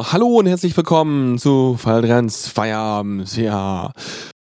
[0.00, 3.36] Hallo und herzlich willkommen zu Fallrenz Feierabend.
[3.36, 3.90] Ja,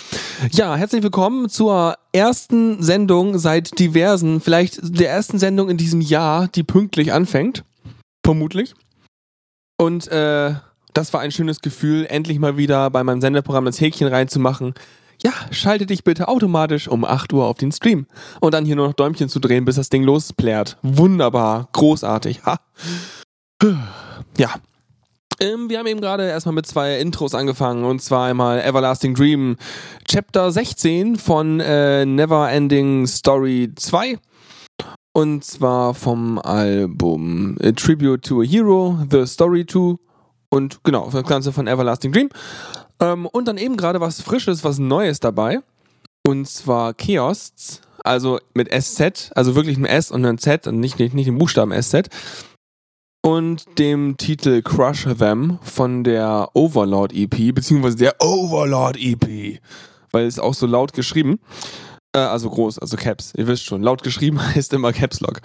[0.51, 6.49] Ja, herzlich willkommen zur ersten Sendung seit diversen, vielleicht der ersten Sendung in diesem Jahr,
[6.49, 7.63] die pünktlich anfängt.
[8.25, 8.73] Vermutlich.
[9.77, 10.55] Und äh,
[10.93, 14.73] das war ein schönes Gefühl, endlich mal wieder bei meinem Sendeprogramm das Häkchen reinzumachen
[15.23, 18.07] ja, schalte dich bitte automatisch um 8 Uhr auf den Stream.
[18.39, 20.77] Und dann hier nur noch Däumchen zu drehen, bis das Ding losplärt.
[20.81, 22.41] Wunderbar, großartig.
[22.45, 22.57] Ha.
[24.37, 24.55] Ja.
[25.39, 27.83] Ähm, wir haben eben gerade erstmal mit zwei Intros angefangen.
[27.83, 29.57] Und zwar einmal Everlasting Dream
[30.07, 34.17] Chapter 16 von äh, Never Ending Story 2.
[35.13, 39.95] Und zwar vom Album A Tribute to a Hero, The Story 2.
[40.49, 42.29] Und genau, das Ganze von Everlasting Dream.
[43.01, 45.59] Ähm, und dann eben gerade was Frisches, was Neues dabei.
[46.25, 50.99] Und zwar Chaos, also mit SZ, also wirklich ein S und ein Z und nicht,
[50.99, 52.09] nicht, nicht den Buchstaben SZ.
[53.23, 59.59] Und dem Titel Crush Them von der Overlord EP, beziehungsweise der Overlord EP,
[60.11, 61.39] weil es auch so laut geschrieben.
[62.13, 63.83] Äh, also groß, also Caps, ihr wisst schon.
[63.83, 65.41] Laut geschrieben heißt immer Caps Lock.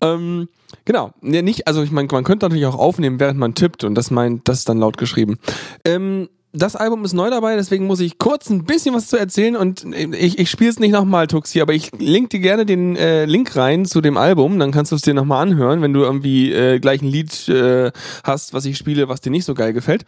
[0.00, 0.48] Ähm,
[0.84, 3.94] genau, ja, nicht, also ich meine, man könnte natürlich auch aufnehmen, während man tippt und
[3.94, 5.38] das meint, das ist dann laut geschrieben.
[5.84, 9.56] Ähm, das Album ist neu dabei, deswegen muss ich kurz ein bisschen was zu erzählen
[9.56, 13.24] und ich, ich spiele es nicht nochmal, Tuxi, aber ich link dir gerne den äh,
[13.24, 16.52] Link rein zu dem Album, dann kannst du es dir nochmal anhören, wenn du irgendwie
[16.52, 17.90] äh, gleich ein Lied äh,
[18.22, 20.04] hast, was ich spiele, was dir nicht so geil gefällt.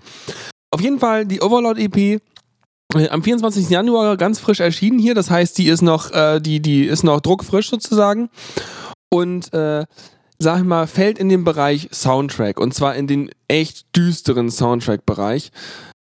[0.70, 3.68] Auf jeden Fall die Overlord EP äh, am 24.
[3.68, 7.20] Januar ganz frisch erschienen hier, das heißt, die ist noch, äh, die, die ist noch
[7.20, 8.30] druckfrisch sozusagen
[9.10, 9.84] und äh,
[10.38, 15.50] sag ich mal, fällt in den Bereich Soundtrack und zwar in den echt düsteren Soundtrack-Bereich.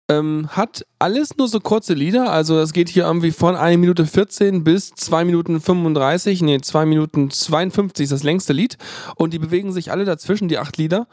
[0.07, 4.05] Ähm, hat alles nur so kurze Lieder, also es geht hier irgendwie von 1 Minute
[4.05, 8.77] 14 bis 2 Minuten 35, nee, 2 Minuten 52 ist das längste Lied
[9.15, 11.07] und die bewegen sich alle dazwischen, die acht Lieder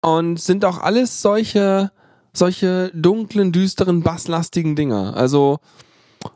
[0.00, 1.92] und sind auch alles solche,
[2.32, 5.58] solche dunklen, düsteren, basslastigen Dinger, also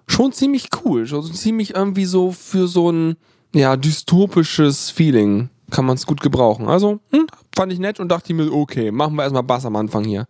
[0.06, 3.16] schon ziemlich cool, schon ziemlich irgendwie so für so ein,
[3.54, 6.68] ja, dystopisches Feeling kann man es gut gebrauchen.
[6.68, 10.04] Also, hm, fand ich nett und dachte mir, okay, machen wir erstmal Bass am Anfang
[10.04, 10.26] hier.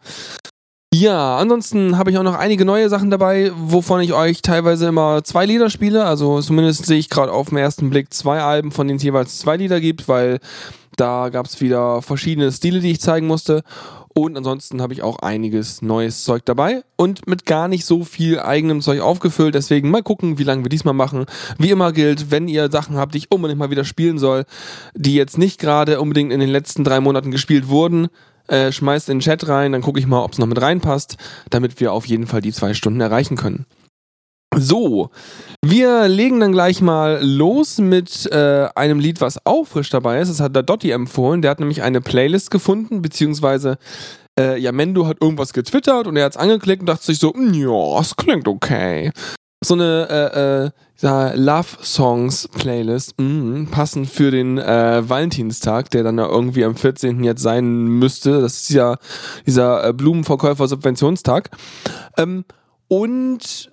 [0.99, 5.23] Ja, ansonsten habe ich auch noch einige neue Sachen dabei, wovon ich euch teilweise immer
[5.25, 6.07] zwei Lieder spiele.
[6.07, 9.39] Also zumindest sehe ich gerade auf den ersten Blick zwei Alben, von denen es jeweils
[9.39, 10.39] zwei Lieder gibt, weil
[10.97, 13.63] da gab es wieder verschiedene Stile, die ich zeigen musste.
[14.15, 18.41] Und ansonsten habe ich auch einiges neues Zeug dabei und mit gar nicht so viel
[18.41, 19.55] eigenem Zeug aufgefüllt.
[19.55, 21.27] Deswegen mal gucken, wie lange wir diesmal machen.
[21.59, 24.47] Wie immer gilt, wenn ihr Sachen habt, die ich unbedingt mal wieder spielen soll,
[24.95, 28.09] die jetzt nicht gerade unbedingt in den letzten drei Monaten gespielt wurden,
[28.49, 31.17] äh, schmeißt in den Chat rein, dann gucke ich mal, ob es noch mit reinpasst,
[31.51, 33.67] damit wir auf jeden Fall die zwei Stunden erreichen können.
[34.55, 35.11] So,
[35.63, 40.29] wir legen dann gleich mal los mit äh, einem Lied, was auch frisch dabei ist.
[40.29, 41.43] Das hat der Dotti empfohlen.
[41.43, 43.77] Der hat nämlich eine Playlist gefunden, beziehungsweise
[44.39, 47.35] äh, ja, Mendo hat irgendwas getwittert und er hat es angeklickt und dachte sich so,
[47.35, 49.11] hm, ja, es klingt okay
[49.67, 56.19] so eine äh, äh, Love Songs Playlist, mh, passend für den äh, Valentinstag, der dann
[56.19, 57.23] ja irgendwie am 14.
[57.25, 58.41] jetzt sein müsste.
[58.41, 58.97] Das ist ja
[59.47, 61.51] dieser äh, Blumenverkäufer-Subventionstag.
[62.17, 62.45] Ähm,
[62.89, 63.71] und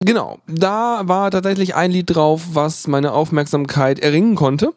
[0.00, 4.74] genau, da war tatsächlich ein Lied drauf, was meine Aufmerksamkeit erringen konnte.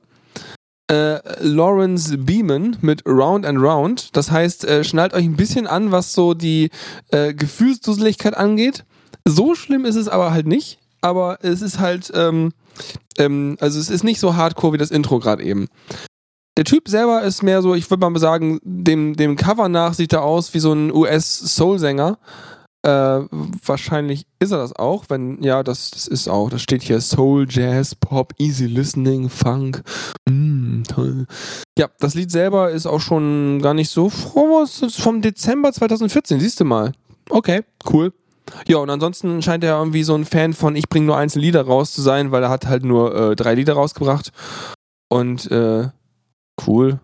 [0.89, 4.15] Äh, Lawrence Beeman mit Round and Round.
[4.15, 6.71] Das heißt, äh, schnallt euch ein bisschen an, was so die
[7.11, 8.85] äh, Gefühlsdusseligkeit angeht.
[9.27, 10.79] So schlimm ist es aber halt nicht.
[11.01, 12.51] Aber es ist halt, ähm,
[13.17, 15.67] ähm, also es ist nicht so hardcore wie das Intro gerade eben.
[16.57, 20.11] Der Typ selber ist mehr so, ich würde mal sagen, dem, dem Cover nach sieht
[20.11, 22.17] er aus wie so ein US-Soul-Sänger.
[22.81, 22.89] Äh,
[23.65, 27.45] wahrscheinlich ist er das auch, wenn, ja, das, das ist auch, das steht hier Soul,
[27.49, 29.83] Jazz, Pop, Easy Listening, Funk.
[30.29, 31.27] Mm, toll.
[31.77, 36.59] Ja, das Lied selber ist auch schon gar nicht so froh, vom Dezember 2014, siehst
[36.59, 36.93] du mal.
[37.29, 38.13] Okay, cool.
[38.67, 41.61] Ja, und ansonsten scheint er irgendwie so ein Fan von Ich bringe nur einzelne Lieder
[41.63, 44.31] raus zu sein, weil er hat halt nur äh, drei Lieder rausgebracht.
[45.09, 45.89] Und äh,
[46.67, 46.99] cool.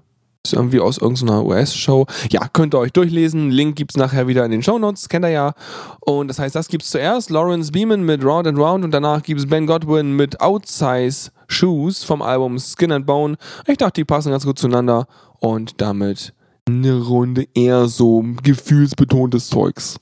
[0.45, 2.05] Ist irgendwie aus irgendeiner US-Show.
[2.29, 3.49] Ja, könnt ihr euch durchlesen.
[3.49, 5.53] Link gibt's nachher wieder in den Show Notes, kennt ihr ja.
[6.01, 7.31] Und das heißt, das gibt's zuerst.
[7.31, 12.21] Lawrence Beeman mit Round and Round und danach gibt's Ben Godwin mit Outsize Shoes vom
[12.21, 13.37] Album Skin and Bone.
[13.65, 15.07] Ich dachte, die passen ganz gut zueinander.
[15.39, 16.33] Und damit
[16.67, 19.97] eine Runde eher so gefühlsbetontes Zeugs.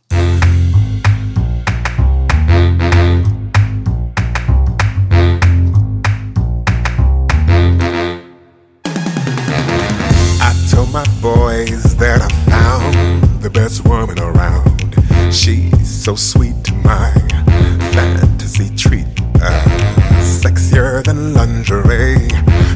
[11.24, 14.94] boys that I found the best woman around.
[15.34, 17.14] She's so sweet to my
[17.96, 19.08] fantasy treat.
[19.42, 19.64] Uh,
[20.20, 22.28] sexier than lingerie,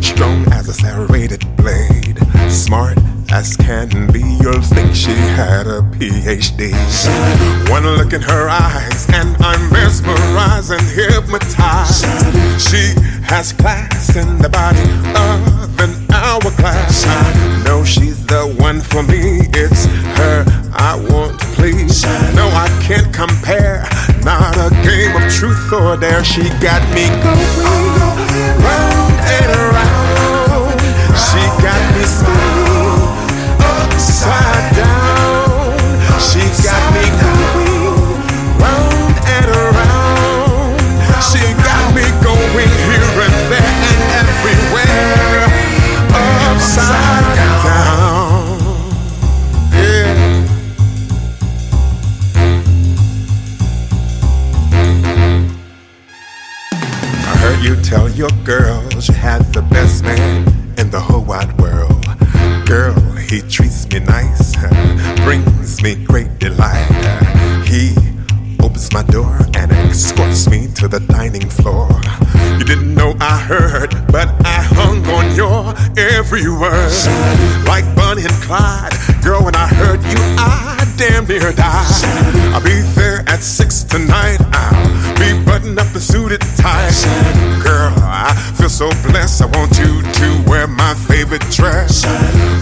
[0.02, 2.18] strong as a serrated blade,
[2.50, 2.98] smart
[3.34, 4.24] as can be.
[4.40, 6.72] You'll think she had a PhD.
[7.70, 12.06] One look in her eyes, and I'm mesmerized and hypnotized.
[12.62, 12.96] She
[13.28, 14.88] has class in the body
[15.20, 17.06] of an hourglass.
[17.06, 19.48] I know she's the one for me.
[19.54, 19.86] It's
[20.18, 22.04] her I want to please.
[22.36, 23.86] No, I can't compare.
[24.24, 26.24] Not a game of truth or dare.
[26.24, 30.80] She got me going round and around.
[31.26, 33.08] She got me spinning
[33.60, 34.97] upside down.
[57.62, 60.48] You tell your girls you had the best man
[60.78, 62.06] in the whole wide world.
[62.66, 64.56] Girl, he treats me nice,
[65.24, 66.88] brings me great delight.
[67.66, 67.96] He
[68.62, 71.90] opens my door and escorts me to the dining floor.
[72.58, 76.92] You didn't know I heard, but I hung on your every word.
[77.66, 82.04] Like Bunny and Clyde, girl, when I heard you, I damn near died.
[82.54, 84.38] I'll be there at six tonight.
[84.52, 84.77] I'll
[85.20, 86.94] be buttoned up and suited tight.
[87.64, 89.42] Girl, I feel so blessed.
[89.42, 92.04] I want you to wear my favorite dress.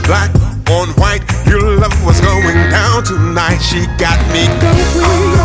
[0.05, 0.31] Black
[0.69, 3.59] on white, your love was going down tonight.
[3.59, 5.35] She got me going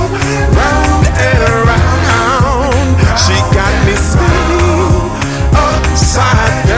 [0.56, 2.96] round and around.
[3.18, 5.10] She got me spinning
[5.54, 6.69] upside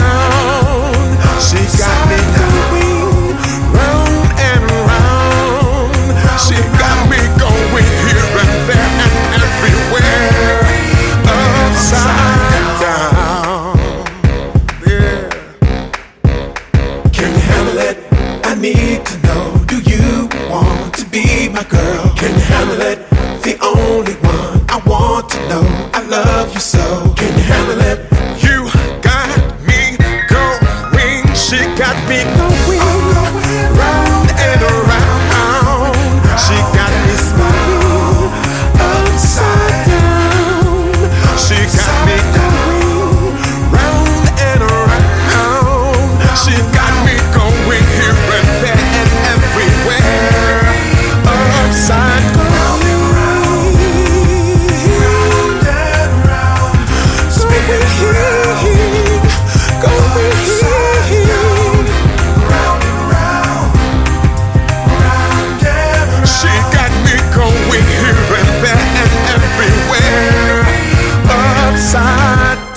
[23.88, 25.64] only one I want to know.
[25.94, 26.41] I love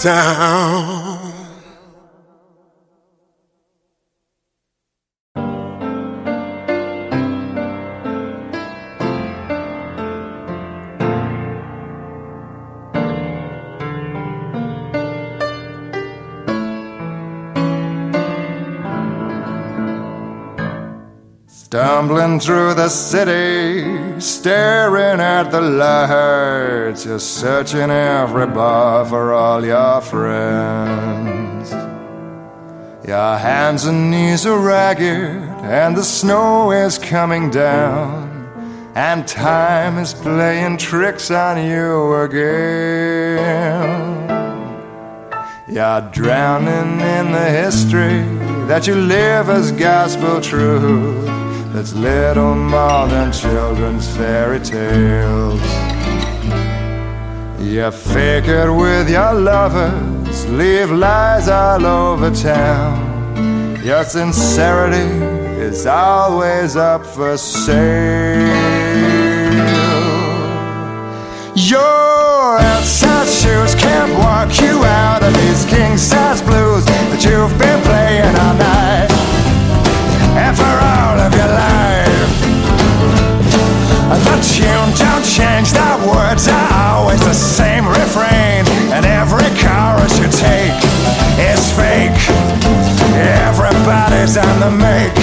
[0.06, 1.34] down.
[21.48, 30.02] Stumbling through the city, staring at the lights, you're searching every bar for all your
[30.02, 31.72] friends.
[33.08, 38.32] Your hands and knees are ragged, and the snow is coming down,
[38.96, 43.46] and time is playing tricks on you again.
[45.68, 48.24] You're drowning in the history
[48.68, 51.45] that you live as gospel truth.
[51.76, 55.60] That's little more than children's fairy tales.
[57.60, 63.84] You fake it with your lovers, leave lies all over town.
[63.84, 65.20] Your sincerity
[65.60, 68.48] is always up for sale.
[71.56, 77.82] Your outside shoes can't walk you out of these king size blues that you've been
[77.84, 79.12] playing all night
[80.38, 80.95] and for
[81.46, 82.36] of life.
[84.26, 90.30] The tune don't change, the words are always the same refrain, and every chorus you
[90.30, 90.76] take
[91.38, 92.18] is fake.
[93.46, 95.16] Everybody's on the make.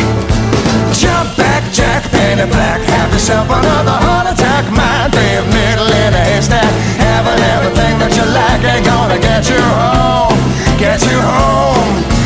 [0.92, 2.80] Jump back, Jack, painted black.
[2.82, 4.70] Have yourself another heart attack.
[4.70, 6.72] Mind babe, needle in a haystack.
[7.00, 10.38] Having everything that you like ain't gonna get you home.
[10.78, 12.21] Get you home.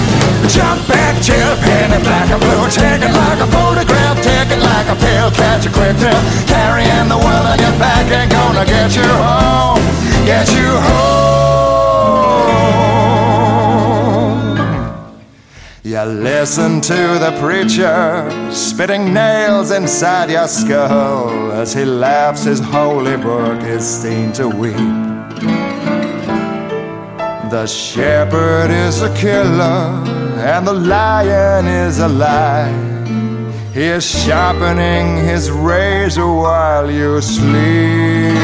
[0.49, 2.69] Jump back, chill, painted black and blue.
[2.71, 5.31] Take it like a photograph, take it like a pill.
[5.33, 6.23] Catch a quick thrill.
[6.47, 9.83] Carrying the world on your back ain't gonna get you home.
[10.25, 11.27] Get you home.
[15.83, 23.17] You listen to the preacher spitting nails inside your skull as he laughs his holy
[23.17, 24.75] book is seen to weep.
[27.51, 33.09] The shepherd is a killer and the lion is alive.
[33.75, 38.39] He is sharpening his razor while you sleep.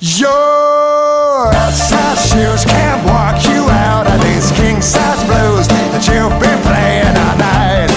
[0.00, 6.60] Your outside shoes can't walk you out of these king size blues that you've been
[6.66, 7.94] playing all night.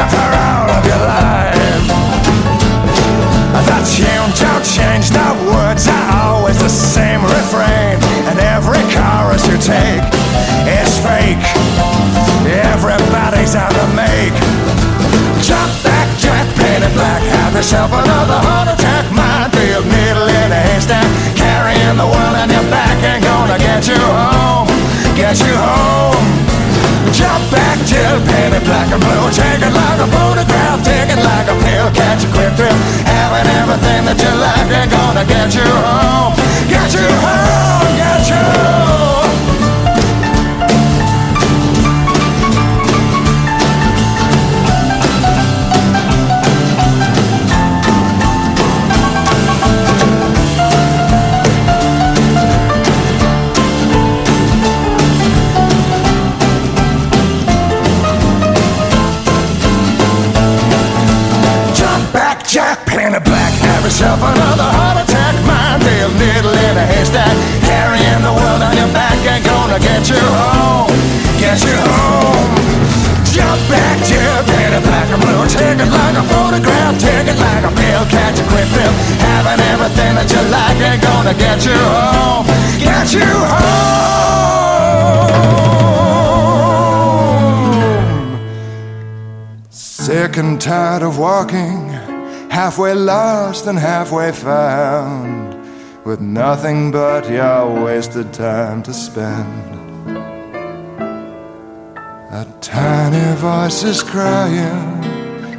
[0.00, 1.84] After all of your life,
[3.68, 8.00] the tune don't change, the words are always the same refrain,
[13.32, 14.36] Everybody's out to make.
[15.40, 17.24] Jump back, jack, painted black.
[17.40, 19.08] Have yourself another heart attack.
[19.08, 21.08] Minefield, needle in a haystack.
[21.32, 24.68] Carrying the world on your back ain't gonna get you home.
[25.16, 26.28] Get you home.
[27.08, 29.24] Jump back till painted black and blue.
[29.32, 30.84] Take it like a photograph.
[30.84, 31.88] Take it like a pill.
[31.96, 32.76] Catch a quick thrill.
[33.08, 36.36] Having everything that you like ain't gonna get you home.
[36.68, 37.96] Get you home.
[37.96, 39.91] Get you home.
[63.82, 65.34] Have yourself another heart attack.
[65.42, 67.34] My Minefield, needle in a haystack.
[67.66, 70.86] Carrying the world on your back ain't gonna get you home.
[71.42, 72.62] Get you home.
[73.26, 75.42] Jump back, Jack, painted black and blue.
[75.50, 76.94] Take it like a photograph.
[77.02, 78.06] Take it like a pill.
[78.06, 78.94] Catch a quick thrill.
[79.18, 82.46] Having everything that you like ain't gonna get you home.
[82.78, 84.62] Get you home.
[89.74, 91.91] Sick and tired of walking,
[92.52, 95.56] halfway lost and halfway found,
[96.04, 100.06] with nothing but your wasted time to spend.
[102.40, 105.02] A tiny voice is crying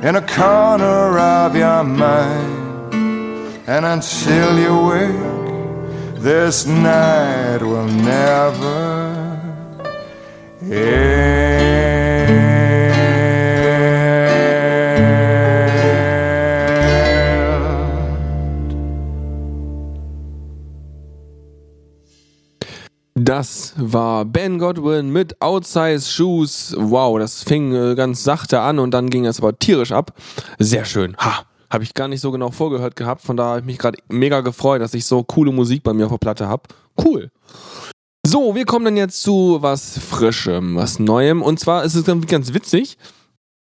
[0.03, 2.93] in a corner of your mind,
[3.65, 9.41] and until you wake, this night will never
[10.61, 11.92] end.
[23.25, 26.75] Das war Ben Godwin mit Outsize Shoes.
[26.77, 30.11] Wow, das fing äh, ganz sachte an und dann ging es aber tierisch ab.
[30.59, 31.15] Sehr schön.
[31.15, 33.21] Ha, habe ich gar nicht so genau vorgehört gehabt.
[33.21, 36.03] Von daher habe ich mich gerade mega gefreut, dass ich so coole Musik bei mir
[36.03, 36.63] auf der Platte habe.
[37.01, 37.31] Cool.
[38.27, 41.41] So, wir kommen dann jetzt zu was Frischem, was Neuem.
[41.41, 42.97] Und zwar ist es ganz witzig.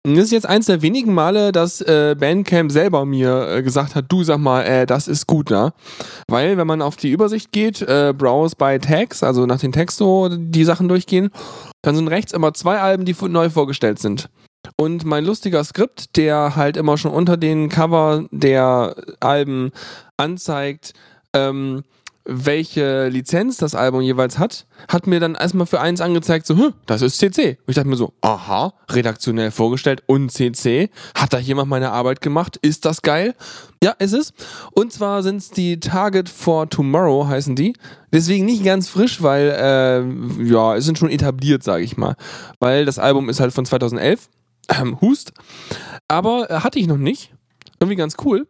[0.04, 4.06] Das ist jetzt eins der wenigen Male, dass äh, Bandcamp selber mir äh, gesagt hat,
[4.08, 5.72] du sag mal, äh, das ist gut, ne?
[6.28, 9.96] Weil, wenn man auf die Übersicht geht, äh, Browse by Tags, also nach den Tags
[9.96, 11.30] so die Sachen durchgehen,
[11.82, 14.30] dann sind rechts immer zwei Alben, die neu vorgestellt sind.
[14.76, 19.72] Und mein lustiger Skript, der halt immer schon unter den Cover der Alben
[20.16, 20.92] anzeigt,
[21.34, 21.82] ähm,
[22.30, 26.74] welche Lizenz das Album jeweils hat, hat mir dann erstmal für eins angezeigt, so, hm,
[26.84, 27.52] das ist CC.
[27.52, 30.90] Und ich dachte mir so, aha, redaktionell vorgestellt und CC.
[31.14, 32.58] Hat da jemand meine Arbeit gemacht?
[32.58, 33.34] Ist das geil?
[33.82, 34.34] Ja, ist es.
[34.72, 37.72] Und zwar sind es die Target for Tomorrow, heißen die.
[38.12, 42.14] Deswegen nicht ganz frisch, weil, äh, ja, es sind schon etabliert, sage ich mal.
[42.60, 44.28] Weil das Album ist halt von 2011.
[44.68, 45.32] Ähm, Hust.
[46.08, 47.32] Aber äh, hatte ich noch nicht.
[47.80, 48.46] Irgendwie ganz cool.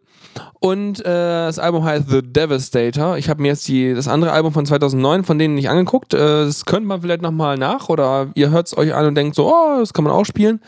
[0.59, 3.17] Und äh, das Album heißt The Devastator.
[3.17, 6.13] Ich habe mir jetzt die, das andere Album von 2009 von denen nicht angeguckt.
[6.13, 9.35] Äh, das könnte man vielleicht nochmal nach oder ihr hört es euch an und denkt
[9.35, 10.61] so, oh, das kann man auch spielen.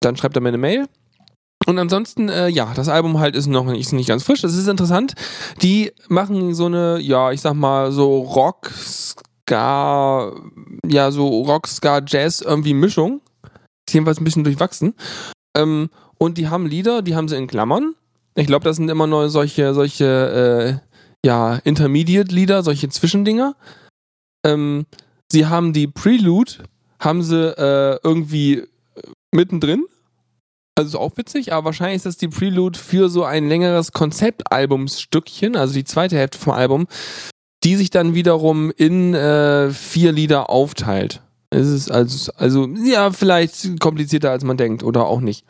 [0.00, 0.86] Dann schreibt er mir eine Mail.
[1.66, 4.40] Und ansonsten, äh, ja, das Album halt ist noch nicht, ist nicht ganz frisch.
[4.40, 5.14] Das ist interessant.
[5.62, 10.32] Die machen so eine, ja, ich sag mal, so Rock, Ska,
[10.86, 13.20] ja, so Rock, Ska, Jazz irgendwie Mischung.
[13.86, 14.94] Ist jedenfalls ein bisschen durchwachsen.
[15.54, 17.94] Ähm, und die haben Lieder, die haben sie in Klammern.
[18.40, 23.54] Ich glaube, das sind immer nur solche, solche, äh, ja, Intermediate-Lieder, solche Zwischendinger.
[24.46, 24.86] Ähm,
[25.30, 26.52] sie haben die Prelude,
[26.98, 28.64] haben sie äh, irgendwie
[29.30, 29.84] mittendrin.
[30.74, 35.54] Also ist auch witzig, aber wahrscheinlich ist das die Prelude für so ein längeres Konzeptalbumsstückchen,
[35.54, 36.86] also die zweite Hälfte vom Album,
[37.62, 41.20] die sich dann wiederum in äh, vier Lieder aufteilt.
[41.50, 45.44] Es ist also, also, ja, vielleicht komplizierter als man denkt oder auch nicht.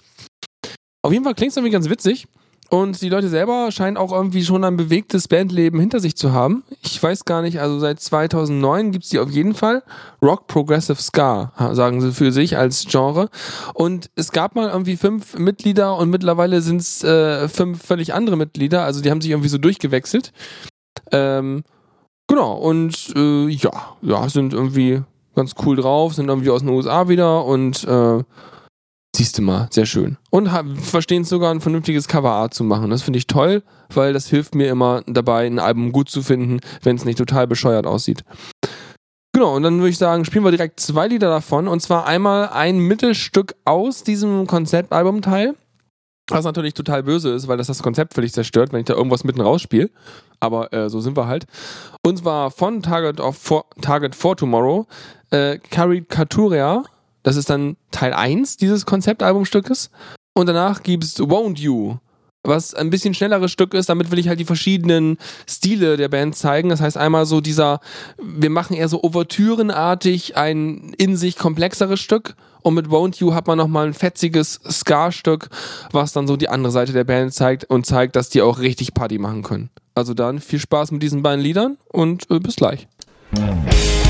[1.03, 2.27] Auf jeden Fall klingt es irgendwie ganz witzig.
[2.71, 6.63] Und die Leute selber scheinen auch irgendwie schon ein bewegtes Bandleben hinter sich zu haben.
[6.83, 9.83] Ich weiß gar nicht, also seit 2009 gibt's die auf jeden Fall.
[10.23, 13.29] Rock Progressive Ska, sagen sie für sich als Genre.
[13.75, 18.85] Und es gab mal irgendwie fünf Mitglieder und mittlerweile sind's äh, fünf völlig andere Mitglieder.
[18.85, 20.33] Also die haben sich irgendwie so durchgewechselt.
[21.11, 21.65] Ähm,
[22.29, 25.03] genau, und äh, ja, ja, sind irgendwie
[25.35, 28.23] ganz cool drauf, sind irgendwie aus den USA wieder und äh,
[29.15, 30.17] Siehst du mal, sehr schön.
[30.31, 30.49] Und
[30.81, 32.91] verstehen sogar ein vernünftiges Coverart zu machen.
[32.91, 36.61] Das finde ich toll, weil das hilft mir immer dabei, ein Album gut zu finden,
[36.83, 38.25] wenn es nicht total bescheuert aussieht.
[39.33, 41.69] Genau, und dann würde ich sagen, spielen wir direkt zwei Lieder davon.
[41.69, 45.55] Und zwar einmal ein Mittelstück aus diesem Konzeptalbumteil.
[46.29, 49.25] Was natürlich total böse ist, weil das das Konzept völlig zerstört, wenn ich da irgendwas
[49.25, 49.91] mitten rausspiele.
[50.39, 51.47] Aber äh, so sind wir halt.
[52.03, 54.87] Und zwar von Target, of for, Target for Tomorrow,
[55.31, 56.85] äh, Caricaturia
[57.23, 59.91] das ist dann Teil 1 dieses Konzeptalbumstückes.
[60.35, 61.97] Und danach gibt's Won't You,
[62.43, 63.89] was ein bisschen schnelleres Stück ist.
[63.89, 66.69] Damit will ich halt die verschiedenen Stile der Band zeigen.
[66.69, 67.81] Das heißt einmal so dieser,
[68.23, 72.37] wir machen eher so Ouvertürenartig ein in sich komplexeres Stück.
[72.63, 75.49] Und mit Won't You hat man nochmal ein fetziges Ska-Stück,
[75.93, 78.93] was dann so die andere Seite der Band zeigt und zeigt, dass die auch richtig
[78.93, 79.71] Party machen können.
[79.95, 82.87] Also dann viel Spaß mit diesen beiden Liedern und äh, bis gleich.
[83.39, 84.10] I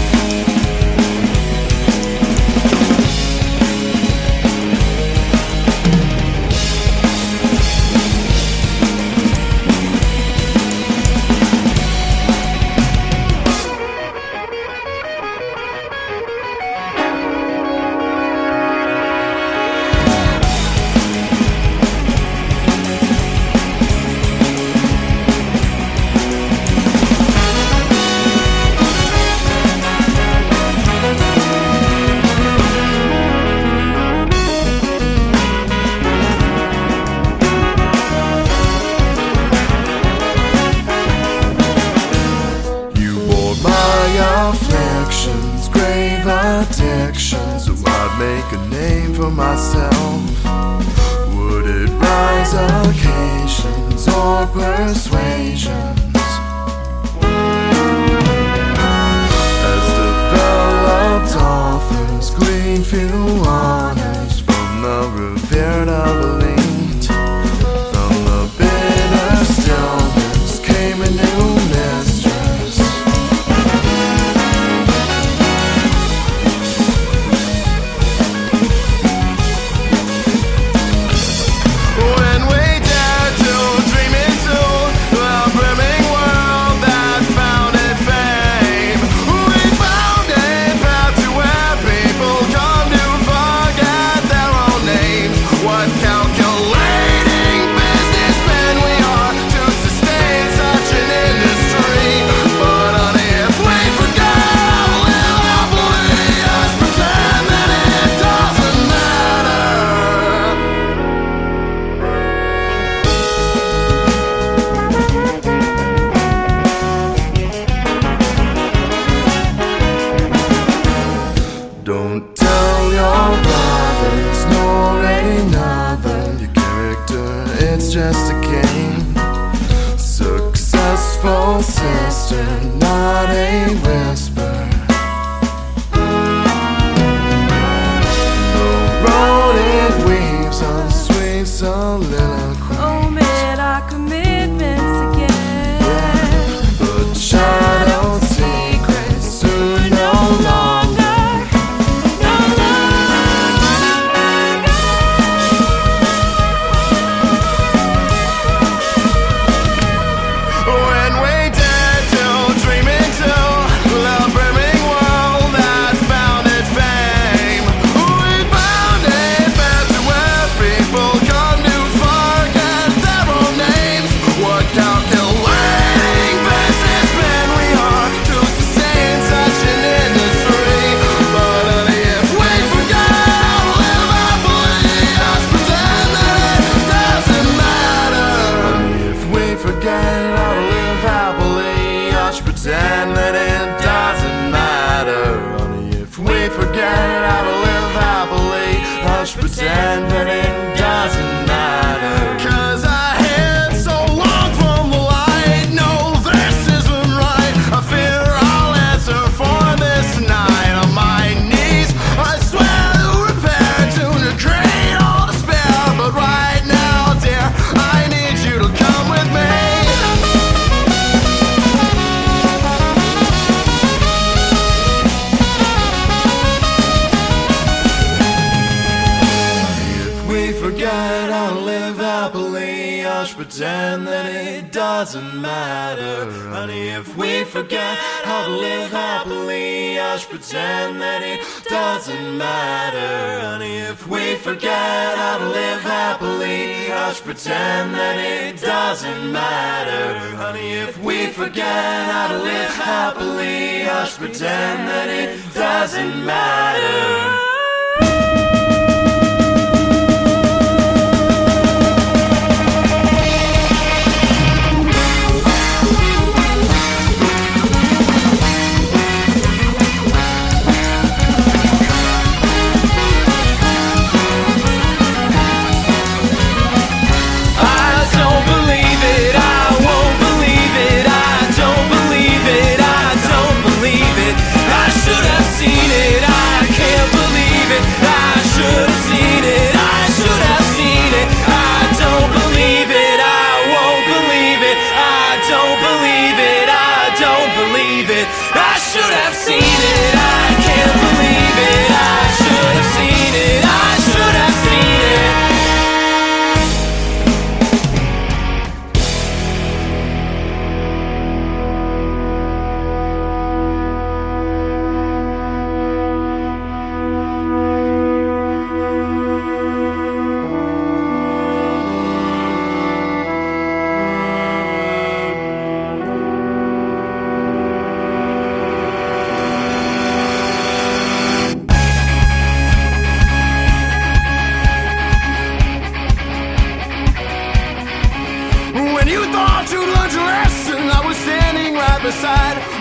[339.11, 340.79] you thought you'd learned your lesson.
[340.89, 342.80] I was standing right beside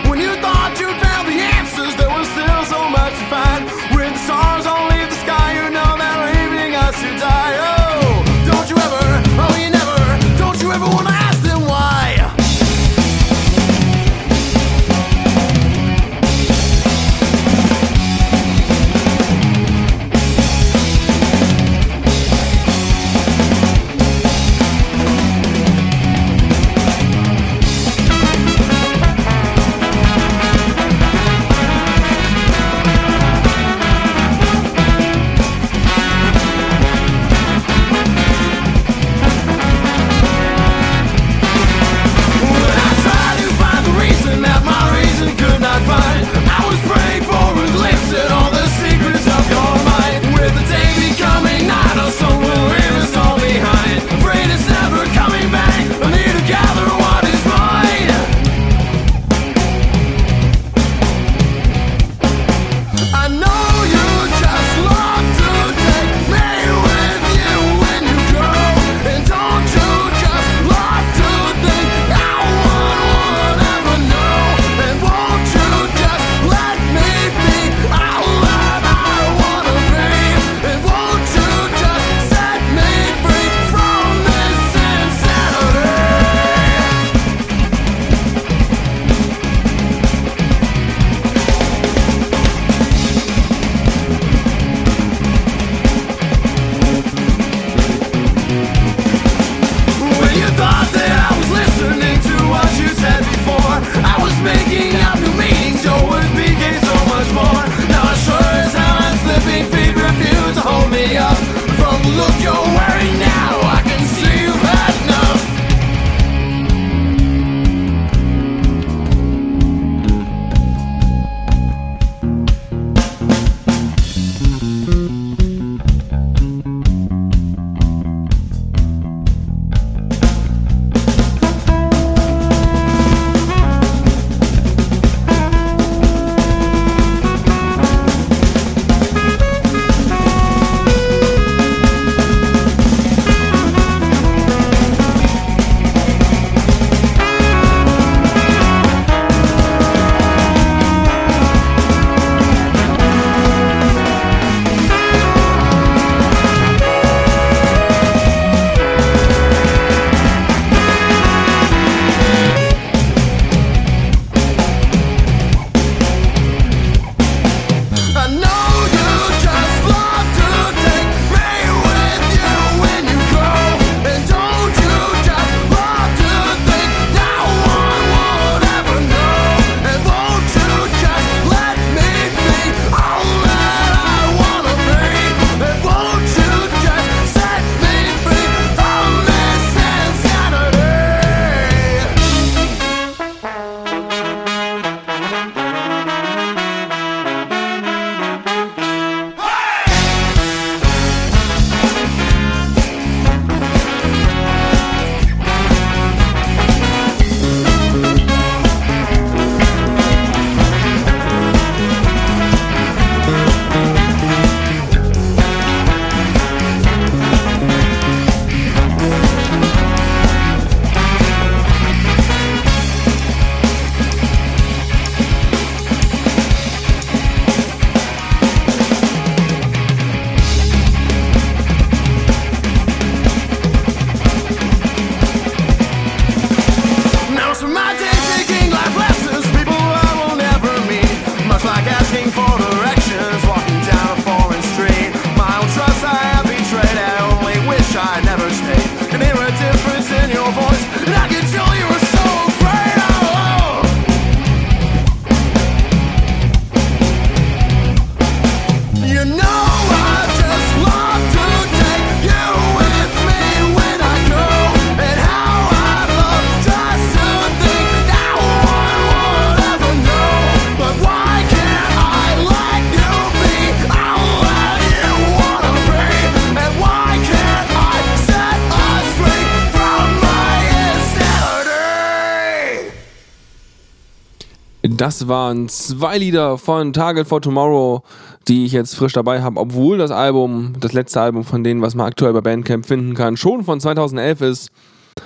[285.10, 288.04] Das waren zwei Lieder von Target for Tomorrow,
[288.46, 291.96] die ich jetzt frisch dabei habe, obwohl das Album, das letzte Album von denen, was
[291.96, 294.70] man aktuell bei Bandcamp finden kann, schon von 2011 ist.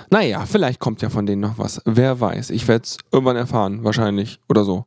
[0.09, 1.83] Naja, vielleicht kommt ja von denen noch was.
[1.85, 2.49] Wer weiß.
[2.49, 4.39] Ich werde es irgendwann erfahren, wahrscheinlich.
[4.49, 4.85] Oder so.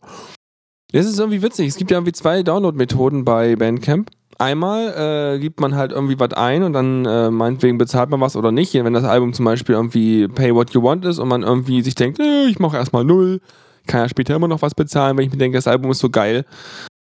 [0.90, 1.68] Das ist irgendwie witzig.
[1.68, 4.10] Es gibt ja irgendwie zwei Download-Methoden bei Bandcamp.
[4.38, 8.34] Einmal äh, gibt man halt irgendwie was ein und dann äh, meinetwegen bezahlt man was
[8.34, 8.74] oder nicht.
[8.74, 11.94] Wenn das Album zum Beispiel irgendwie Pay What You Want ist und man irgendwie sich
[11.94, 13.40] denkt, äh, ich mache erstmal null,
[13.88, 16.10] kann ja später immer noch was bezahlen, wenn ich mir denke, das Album ist so
[16.10, 16.44] geil.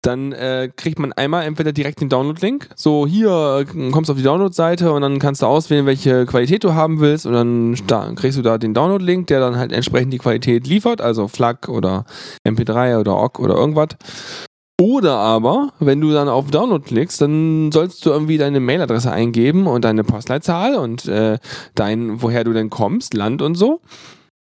[0.02, 2.68] Dann äh, kriegt man einmal entweder direkt den Download-Link.
[2.76, 6.62] So, hier äh, kommst du auf die Download-Seite und dann kannst du auswählen, welche Qualität
[6.62, 7.24] du haben willst.
[7.24, 11.00] Und dann da, kriegst du da den Download-Link, der dann halt entsprechend die Qualität liefert,
[11.00, 12.04] also FLAC oder
[12.46, 13.96] MP3 oder OGG oder irgendwas.
[14.78, 19.66] Oder aber, wenn du dann auf Download klickst, dann sollst du irgendwie deine Mailadresse eingeben
[19.66, 21.38] und deine Postleitzahl und äh,
[21.76, 23.80] dein, woher du denn kommst, Land und so.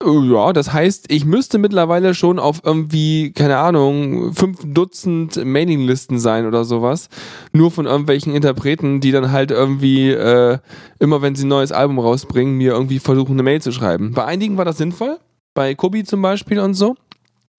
[0.05, 6.45] Ja, das heißt, ich müsste mittlerweile schon auf irgendwie, keine Ahnung, fünf Dutzend Mailinglisten sein
[6.45, 7.07] oder sowas.
[7.53, 10.57] Nur von irgendwelchen Interpreten, die dann halt irgendwie äh,
[10.99, 14.11] immer, wenn sie ein neues Album rausbringen, mir irgendwie versuchen, eine Mail zu schreiben.
[14.13, 15.19] Bei einigen war das sinnvoll.
[15.53, 16.95] Bei Kobi zum Beispiel und so.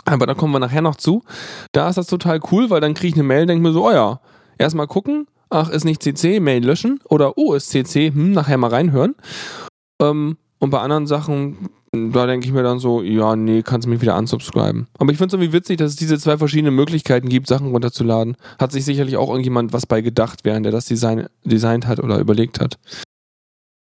[0.05, 1.23] Aber da kommen wir nachher noch zu.
[1.73, 3.87] Da ist das total cool, weil dann kriege ich eine Mail und denke mir so,
[3.87, 4.21] oh ja,
[4.59, 8.71] erstmal gucken, ach, ist nicht CC, Mail löschen oder oh, ist CC, hm, nachher mal
[8.71, 9.15] reinhören.
[10.01, 13.91] Ähm, und bei anderen Sachen, da denke ich mir dann so, ja, nee, kannst du
[13.91, 14.87] mich wieder unsubscriben.
[14.99, 18.37] Aber ich finde es irgendwie witzig, dass es diese zwei verschiedenen Möglichkeiten gibt, Sachen runterzuladen.
[18.59, 22.19] Hat sich sicherlich auch irgendjemand was bei gedacht, während er das Design, designt hat oder
[22.19, 22.79] überlegt hat.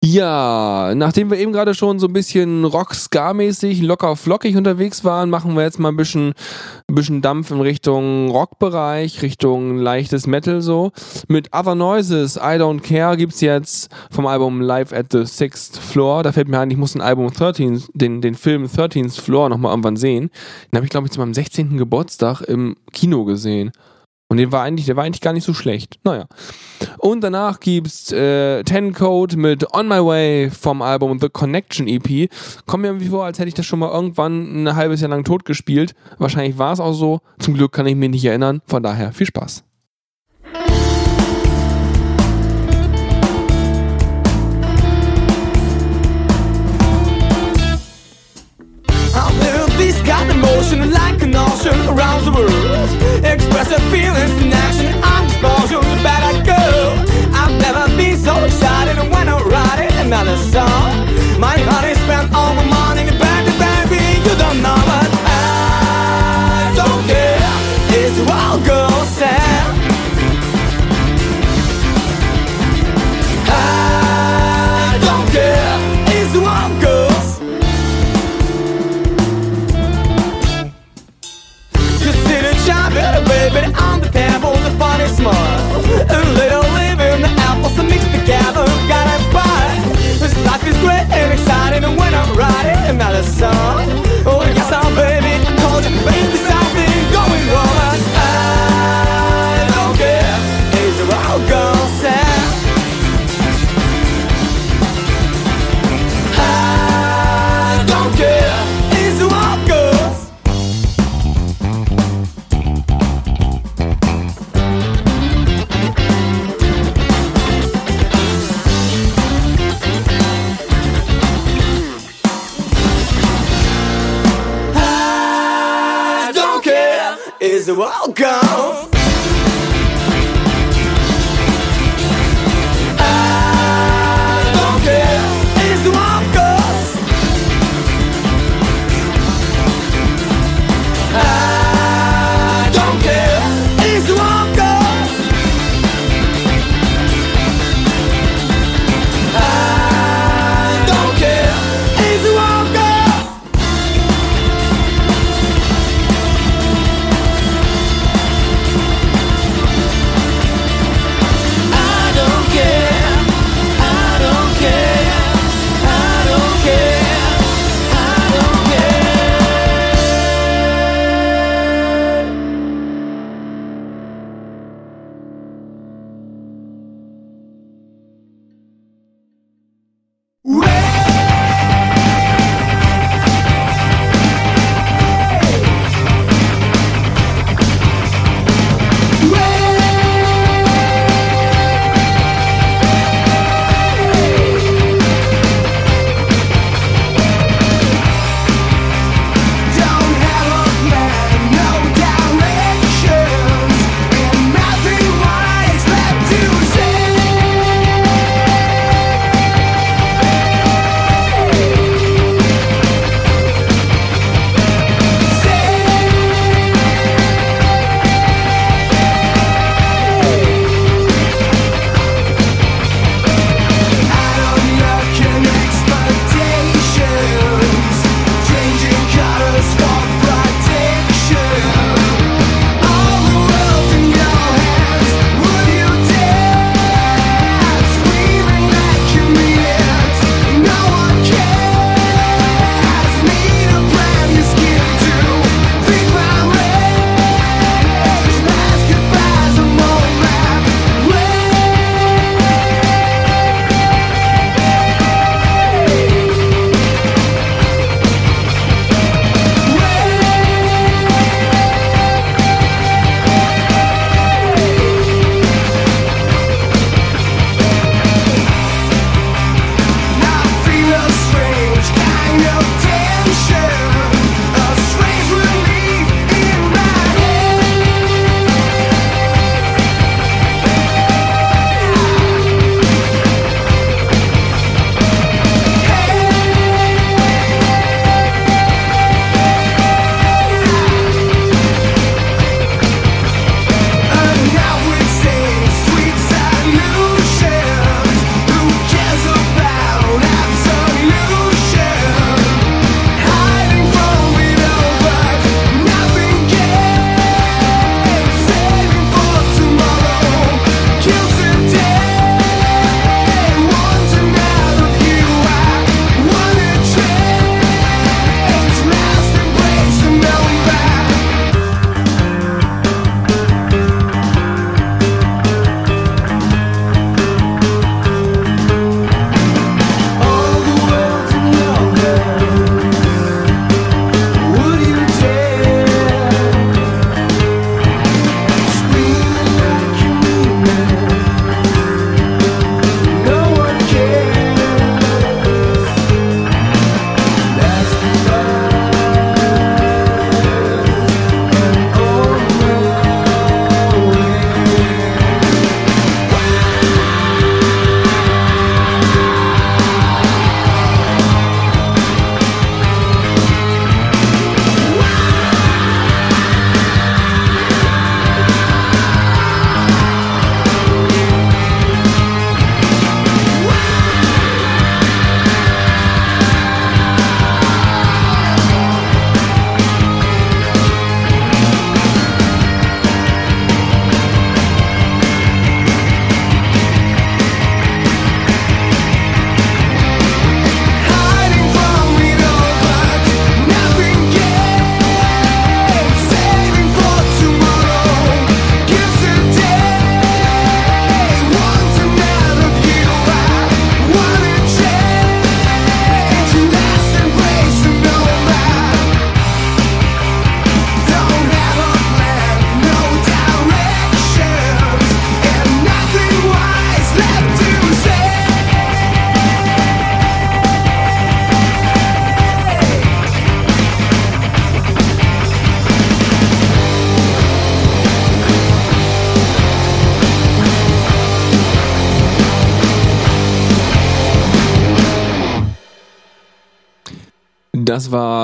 [0.03, 5.55] Ja, nachdem wir eben gerade schon so ein bisschen Rock-Ska-mäßig, locker flockig unterwegs waren, machen
[5.55, 6.35] wir jetzt mal ein bisschen,
[6.87, 10.91] ein bisschen Dampf in Richtung Rockbereich, Richtung leichtes Metal so.
[11.27, 16.21] Mit Other Noises, I Don't Care gibt's jetzt vom Album Live at the Sixth Floor.
[16.21, 19.71] Da fällt mir ein, ich muss den Album 13, den, den Film 13th Floor nochmal
[19.71, 20.29] irgendwann sehen.
[20.71, 21.75] Den habe ich, glaube ich, zu meinem 16.
[21.75, 23.71] Geburtstag im Kino gesehen.
[24.29, 25.99] Und den war eigentlich, der war eigentlich gar nicht so schlecht.
[26.03, 26.25] Naja.
[26.97, 32.29] Und danach gibt's äh, Ten Code mit On My Way vom Album The Connection EP.
[32.65, 35.23] Kommt mir irgendwie vor, als hätte ich das schon mal irgendwann ein halbes Jahr lang
[35.23, 35.95] tot gespielt.
[36.17, 37.21] Wahrscheinlich war es auch so.
[37.39, 38.61] Zum Glück kann ich mich nicht erinnern.
[38.65, 39.63] Von daher viel Spaß.
[49.15, 51.46] I live this kind of emotion like an
[51.85, 52.89] around the world.
[53.23, 56.63] Expressive feelings in action, I'm exposure, the bad I go.
[57.33, 60.89] I've never been so excited when I write another song.
[61.39, 62.76] My honey spent all my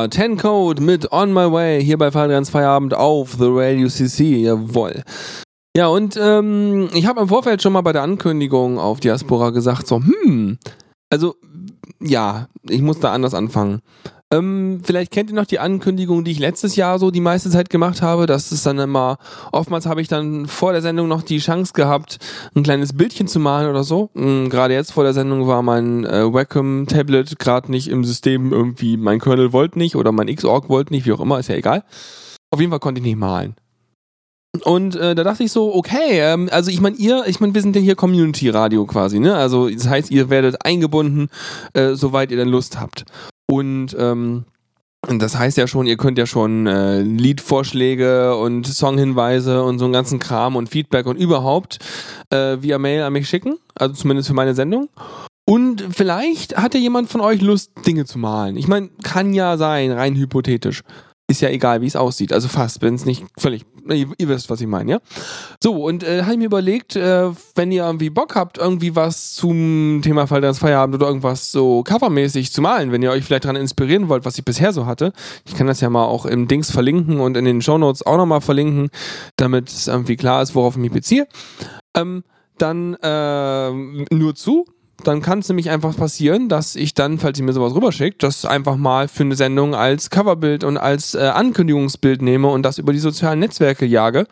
[0.03, 4.35] war Ten Code mit On My Way hier bei Fahrradganz Feierabend auf The Radio CC.
[4.41, 5.01] Jawohl.
[5.77, 9.87] Ja, und ähm, ich habe im Vorfeld schon mal bei der Ankündigung auf Diaspora gesagt,
[9.87, 10.57] so, hm,
[11.09, 11.35] also,
[12.01, 13.79] ja, ich muss da anders anfangen.
[14.33, 17.69] Ähm, vielleicht kennt ihr noch die Ankündigung, die ich letztes Jahr so die meiste Zeit
[17.69, 18.25] gemacht habe.
[18.25, 19.17] Das ist dann immer,
[19.51, 22.17] oftmals habe ich dann vor der Sendung noch die Chance gehabt,
[22.55, 24.09] ein kleines Bildchen zu malen oder so.
[24.15, 28.97] Ähm, gerade jetzt vor der Sendung war mein äh, Wacom-Tablet gerade nicht im System irgendwie,
[28.97, 31.83] mein Kernel wollte nicht oder mein Xorg wollte nicht, wie auch immer, ist ja egal.
[32.49, 33.55] Auf jeden Fall konnte ich nicht malen.
[34.63, 37.61] Und äh, da dachte ich so, okay, ähm, also ich meine, ihr, ich meine, wir
[37.61, 39.35] sind ja hier Community-Radio quasi, ne?
[39.35, 41.29] Also das heißt, ihr werdet eingebunden,
[41.73, 43.05] äh, soweit ihr dann Lust habt.
[43.53, 44.45] Und ähm,
[45.07, 49.93] das heißt ja schon, ihr könnt ja schon äh, Liedvorschläge und Songhinweise und so einen
[49.93, 51.77] ganzen Kram und Feedback und überhaupt
[52.31, 54.89] äh, via Mail an mich schicken, also zumindest für meine Sendung.
[55.45, 58.57] Und vielleicht hat ja jemand von euch Lust, Dinge zu malen.
[58.57, 60.81] Ich meine, kann ja sein, rein hypothetisch.
[61.25, 62.33] Ist ja egal, wie es aussieht.
[62.33, 63.65] Also fast, wenn es nicht völlig.
[63.89, 64.99] Ihr, ihr, wisst, was ich meine, ja?
[65.61, 69.33] So, und äh, habe ich mir überlegt, äh, wenn ihr irgendwie Bock habt, irgendwie was
[69.33, 73.45] zum Thema Fall des Feierabend oder irgendwas so covermäßig zu malen, wenn ihr euch vielleicht
[73.45, 75.13] daran inspirieren wollt, was ich bisher so hatte.
[75.45, 78.41] Ich kann das ja mal auch im Dings verlinken und in den Shownotes auch nochmal
[78.41, 78.89] verlinken,
[79.37, 81.27] damit es irgendwie klar ist, worauf ich mich beziehe.
[81.95, 82.23] Ähm,
[82.57, 84.65] dann äh, nur zu
[85.03, 88.45] dann kann es nämlich einfach passieren, dass ich dann, falls ihr mir sowas rüberschickt, das
[88.45, 92.93] einfach mal für eine Sendung als Coverbild und als äh, Ankündigungsbild nehme und das über
[92.93, 94.27] die sozialen Netzwerke jage.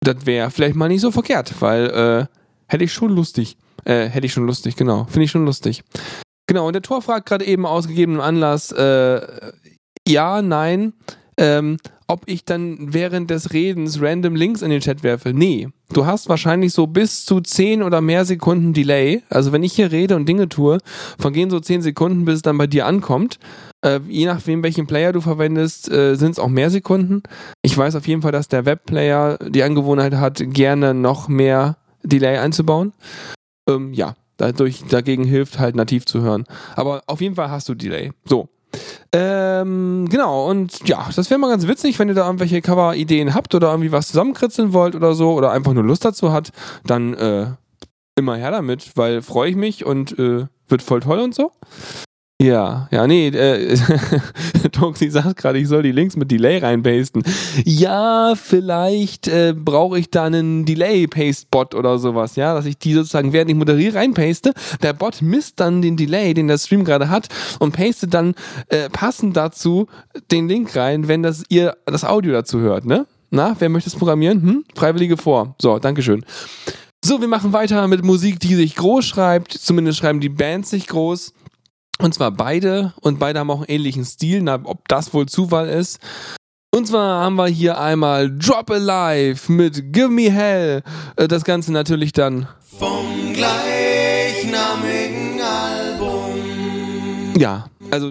[0.00, 2.26] Das wäre vielleicht mal nicht so verkehrt, weil äh,
[2.66, 3.56] hätte ich schon lustig.
[3.84, 5.04] Äh, hätte ich schon lustig, genau.
[5.04, 5.82] Finde ich schon lustig.
[6.46, 9.20] Genau, und der Tor fragt gerade eben aus gegebenem Anlass, äh,
[10.06, 10.92] ja, nein,
[11.38, 15.32] ähm, ob ich dann während des Redens random Links in den Chat werfe.
[15.32, 19.22] Nee, du hast wahrscheinlich so bis zu 10 oder mehr Sekunden Delay.
[19.30, 20.78] Also wenn ich hier rede und Dinge tue,
[21.18, 23.38] vergehen so 10 Sekunden, bis es dann bei dir ankommt.
[23.82, 27.22] Äh, je nachdem, welchen Player du verwendest, äh, sind es auch mehr Sekunden.
[27.62, 32.38] Ich weiß auf jeden Fall, dass der Webplayer die Angewohnheit hat, gerne noch mehr Delay
[32.38, 32.92] einzubauen.
[33.68, 36.44] Ähm, ja, dadurch, dagegen hilft halt nativ zu hören.
[36.76, 38.12] Aber auf jeden Fall hast du Delay.
[38.24, 38.48] So,
[39.12, 43.54] ähm, genau, und ja, das wäre mal ganz witzig, wenn ihr da irgendwelche Cover-Ideen habt
[43.54, 46.50] oder irgendwie was zusammenkritzeln wollt oder so oder einfach nur Lust dazu hat,
[46.84, 47.46] dann äh,
[48.16, 51.52] immer her damit, weil freue ich mich und äh, wird voll toll und so.
[52.42, 53.78] Ja, ja, nee, äh,
[54.72, 57.22] Toxi sagt gerade, ich soll die Links mit Delay reinpasten.
[57.64, 63.32] Ja, vielleicht äh, brauche ich da einen Delay-Paste-Bot oder sowas, ja, dass ich die sozusagen,
[63.32, 64.52] während ich moderiere, reinpaste.
[64.82, 67.28] Der Bot misst dann den Delay, den der Stream gerade hat
[67.60, 68.34] und pastet dann
[68.68, 69.86] äh, passend dazu
[70.32, 73.06] den Link rein, wenn das ihr das Audio dazu hört, ne?
[73.30, 74.42] Na, wer möchte es programmieren?
[74.42, 74.64] Hm?
[74.74, 75.54] Freiwillige vor.
[75.60, 76.24] So, Dankeschön.
[77.04, 79.52] So, wir machen weiter mit Musik, die sich groß schreibt.
[79.52, 81.32] Zumindest schreiben die Bands sich groß.
[82.00, 85.68] Und zwar beide und beide haben auch einen ähnlichen Stil, na, ob das wohl Zufall
[85.68, 86.00] ist.
[86.74, 90.82] Und zwar haben wir hier einmal Drop Alive mit Give Me Hell.
[91.16, 92.48] Äh, Das Ganze natürlich dann.
[92.78, 97.32] Vom gleichnamigen Album.
[97.38, 98.10] Ja, also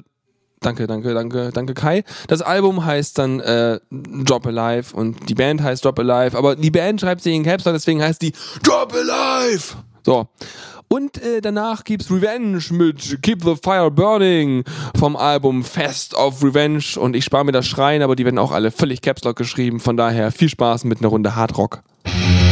[0.61, 2.05] danke, danke, danke, danke Kai.
[2.27, 6.71] Das Album heißt dann äh, Drop Alive und die Band heißt Drop Alive, aber die
[6.71, 8.31] Band schreibt sich in Caps, Lock, deswegen heißt die
[8.63, 9.75] Drop Alive.
[10.05, 10.27] So.
[10.87, 14.63] Und äh, danach gibt's Revenge mit Keep the Fire Burning
[14.97, 16.97] vom Album Fest of Revenge.
[16.97, 19.79] Und ich spare mir das Schreien, aber die werden auch alle völlig Caps Lock geschrieben.
[19.79, 21.81] Von daher viel Spaß mit einer Runde Hardrock.
[22.05, 22.42] Somewhat's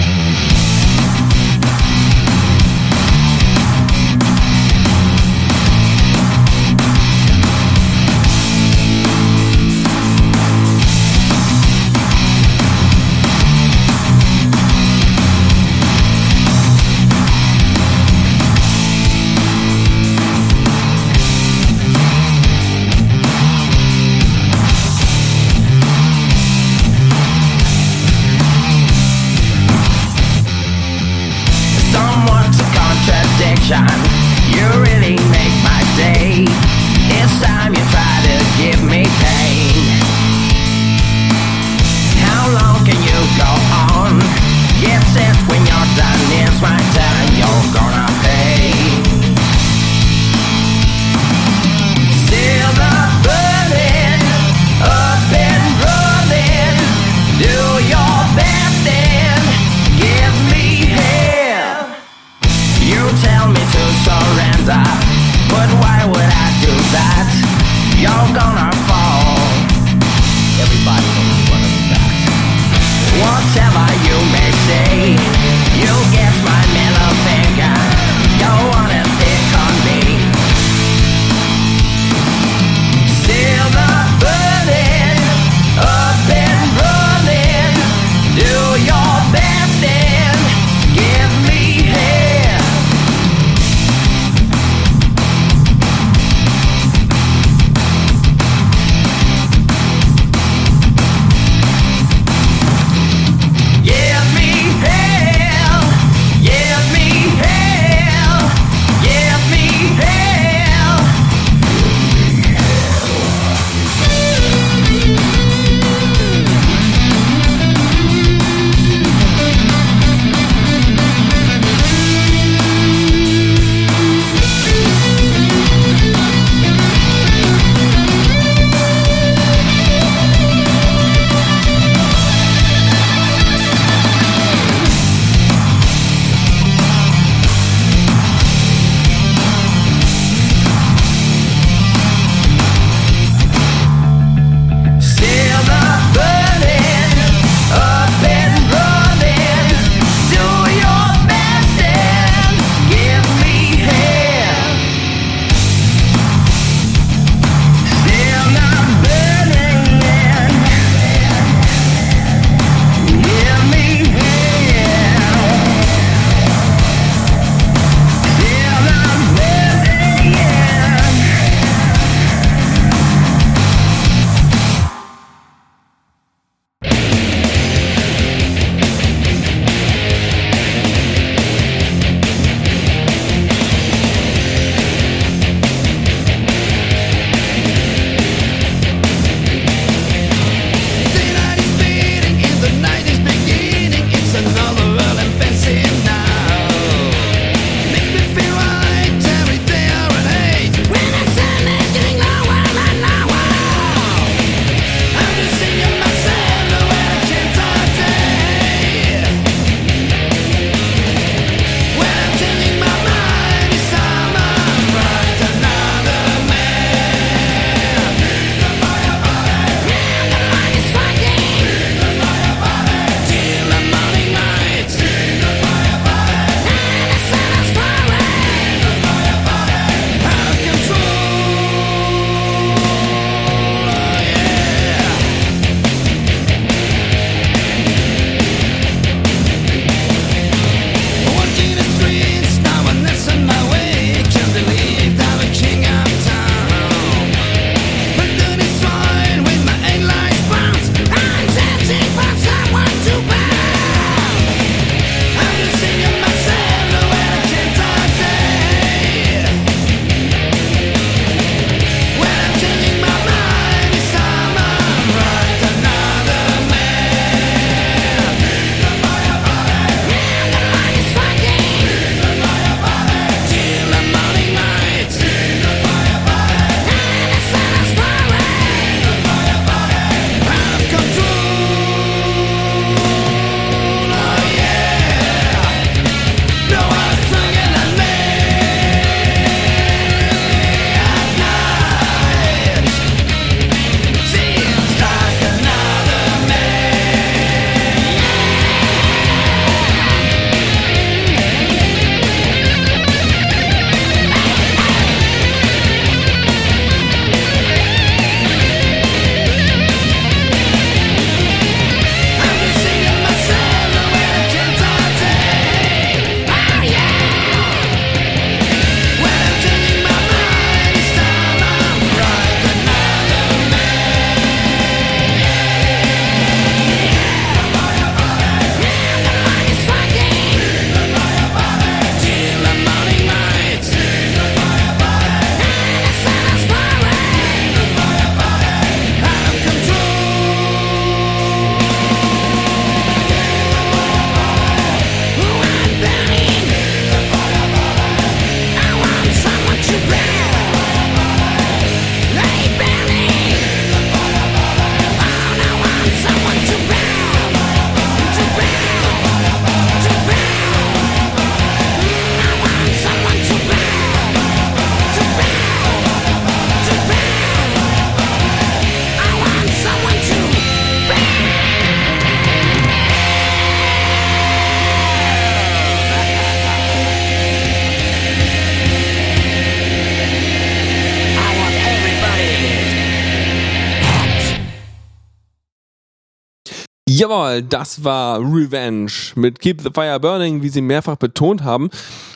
[387.22, 391.92] Jawohl, das war Revenge mit Keep the Fire Burning, wie sie mehrfach betont haben.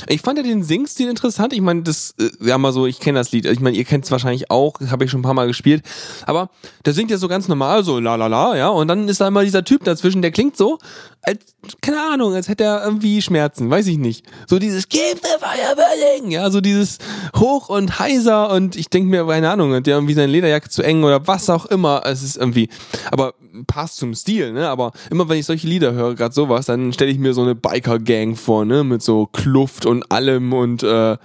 [0.08, 1.54] Ich fand ja den Singstil interessant.
[1.54, 3.48] Ich meine, das, äh, ja mal so, ich kenne das Lied.
[3.48, 5.82] Ich meine, ihr kennt es wahrscheinlich auch, habe ich schon ein paar Mal gespielt.
[6.28, 6.52] Aber
[6.86, 8.68] der singt ja so ganz normal, so la la la, ja.
[8.70, 10.78] Und dann ist da immer dieser Typ dazwischen, der klingt so,
[11.26, 14.26] als, keine Ahnung, als hätte er irgendwie Schmerzen, weiß ich nicht.
[14.48, 17.00] So dieses Keep the Fire Burning, ja, so dieses
[17.36, 20.84] hoch und heiser und ich denke mir, keine Ahnung, hat der irgendwie seine Lederjacke zu
[20.84, 22.04] eng oder was auch immer.
[22.06, 22.70] Es ist irgendwie,
[23.12, 23.34] aber
[23.68, 24.70] passt zum Stil, ne?
[24.70, 27.56] Aber immer wenn ich solche Lieder höre, gerade sowas, dann stelle ich mir so eine
[27.56, 28.84] Biker-Gang vor, ne?
[28.84, 31.18] Mit so Kluft und allem und äh,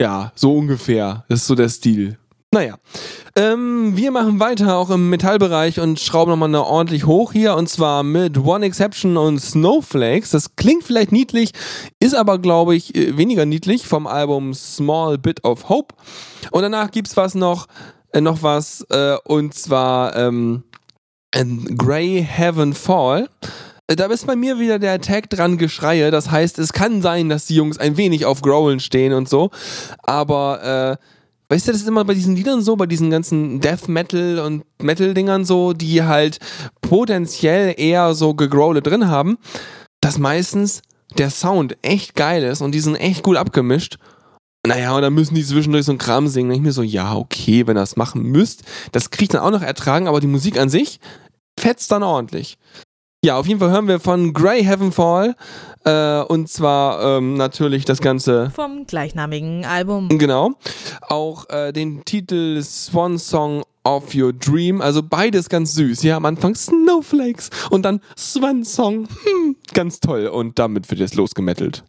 [0.00, 1.24] ja, so ungefähr.
[1.28, 2.18] Das ist so der Stil.
[2.54, 2.76] Naja,
[3.34, 7.68] ähm, wir machen weiter auch im Metallbereich und schrauben nochmal eine ordentlich hoch hier und
[7.68, 10.30] zwar mit One Exception und Snowflakes.
[10.30, 11.50] Das klingt vielleicht niedlich,
[11.98, 15.96] ist aber glaube ich äh, weniger niedlich vom Album Small Bit of Hope.
[16.52, 17.66] Und danach gibt's was noch,
[18.12, 20.62] äh, noch was äh, und zwar ähm,
[21.34, 23.28] in Grey Heaven Fall.
[23.88, 26.12] Äh, Da ist bei mir wieder der Tag dran Geschreie.
[26.12, 29.50] Das heißt, es kann sein, dass die Jungs ein wenig auf Growlen stehen und so.
[30.04, 31.13] Aber äh,
[31.48, 34.64] Weißt du, das ist immer bei diesen Liedern so, bei diesen ganzen Death Metal und
[34.82, 36.38] Metal-Dingern so, die halt
[36.80, 39.36] potenziell eher so gegrowle drin haben,
[40.00, 40.82] dass meistens
[41.18, 43.98] der Sound echt geil ist und die sind echt gut abgemischt.
[44.66, 46.50] Naja, und dann müssen die zwischendurch so einen Kram singen.
[46.50, 49.50] Und ich mir so, ja, okay, wenn ihr das machen müsst, das kriegt dann auch
[49.50, 51.00] noch ertragen, aber die Musik an sich
[51.60, 52.56] fetzt dann ordentlich.
[53.24, 55.34] Ja, auf jeden Fall hören wir von Grey Heaven Fall
[55.86, 60.10] äh, und zwar ähm, natürlich das Ganze Vom gleichnamigen Album.
[60.18, 60.50] Genau.
[61.00, 64.82] Auch äh, den Titel Swan Song of Your Dream.
[64.82, 66.02] Also beides ganz süß.
[66.02, 69.08] Ja, am Anfang Snowflakes und dann Swan Song.
[69.08, 70.26] Hm, ganz toll.
[70.26, 71.82] Und damit wird jetzt losgemettelt.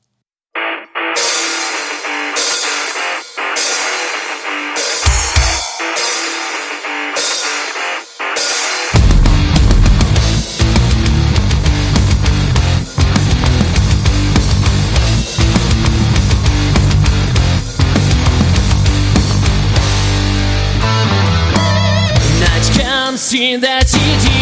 [23.34, 24.38] In that city,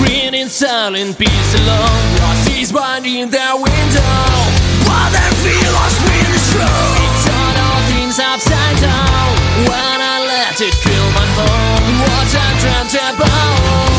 [0.00, 2.06] breathing silent peace alone.
[2.22, 4.16] Lost is behind their window,
[4.88, 6.86] but their feel lost with the true.
[6.96, 9.28] It turned all things upside down
[9.68, 11.92] when I let it fill my home.
[12.00, 13.95] What I dreamt about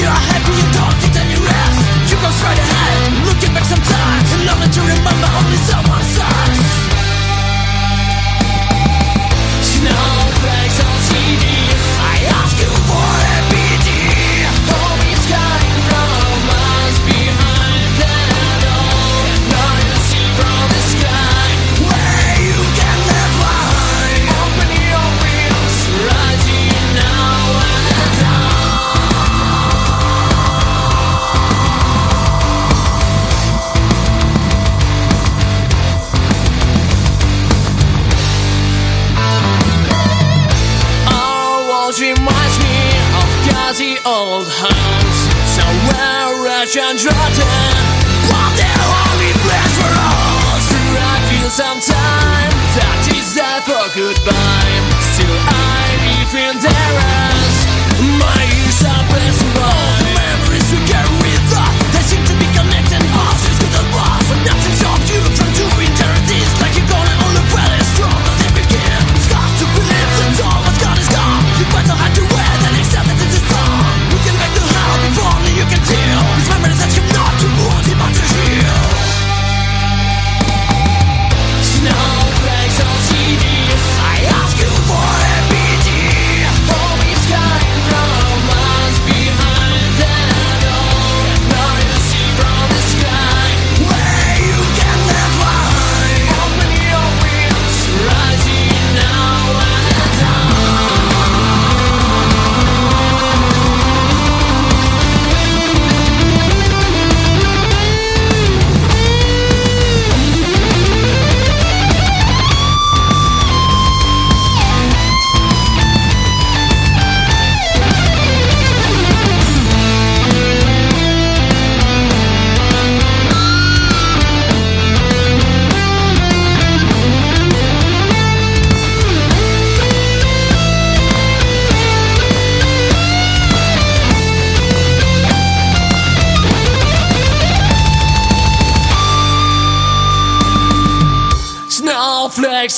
[0.00, 1.09] you're happy, you don't
[44.06, 47.74] old house Somewhere rich and rotten?
[48.30, 48.70] But the
[49.04, 50.66] only place for us
[51.00, 54.78] I feel sometime that is that for goodbye.
[55.12, 57.39] Still I live in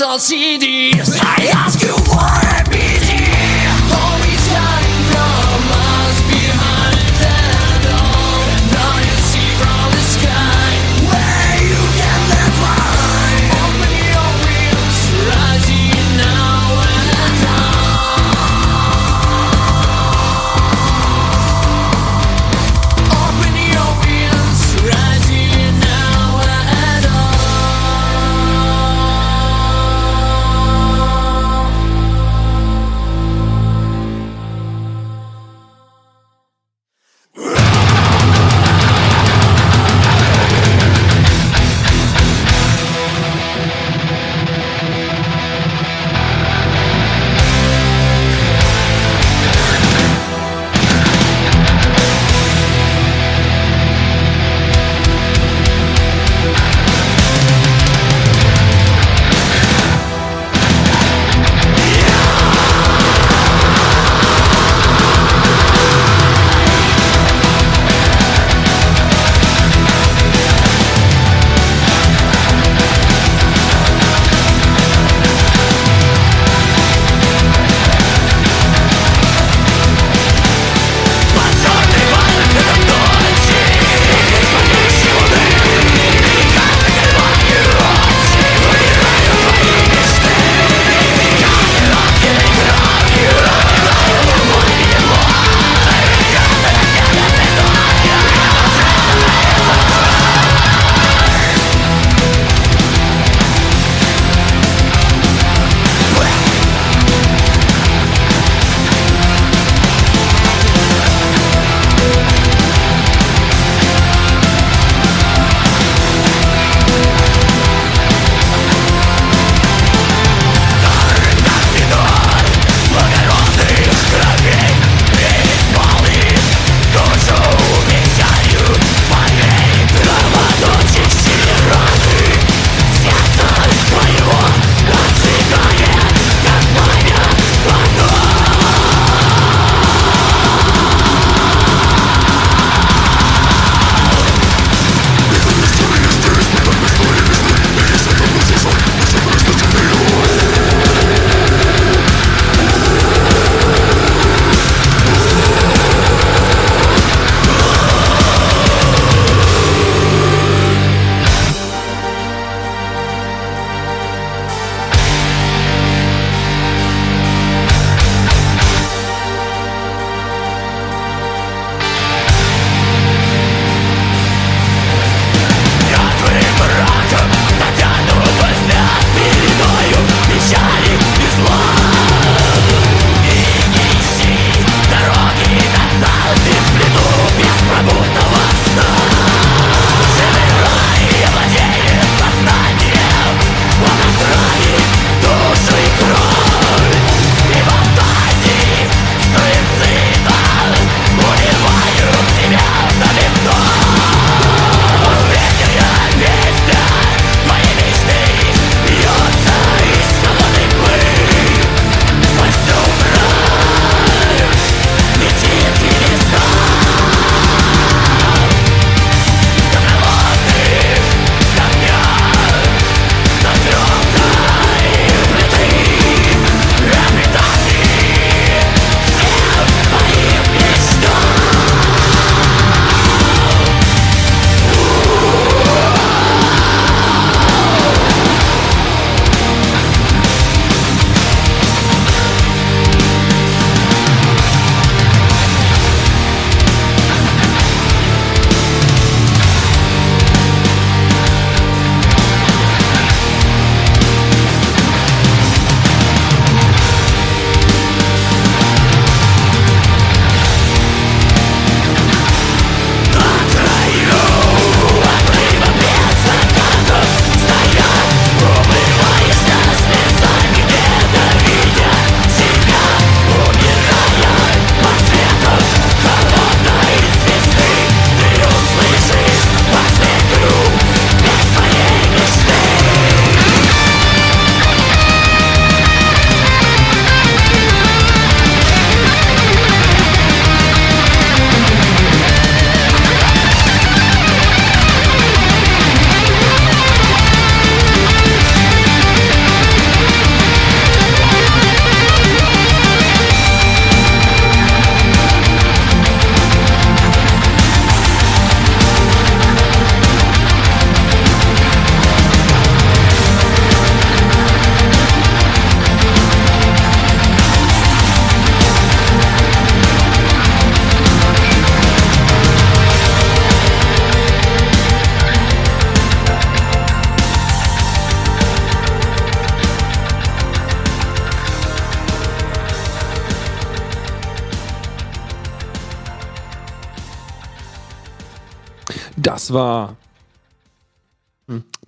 [0.03, 0.39] bootlegs on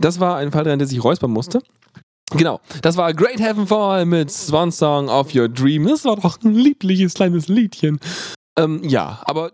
[0.04, 1.62] Das war ein Fall drin, der sich räuspern musste.
[2.32, 5.88] Genau, das war Great Heaven Fall mit Swan Song of Your Dream.
[5.88, 7.98] Das war doch ein liebliches kleines Liedchen.
[8.58, 9.52] Ähm, ja, aber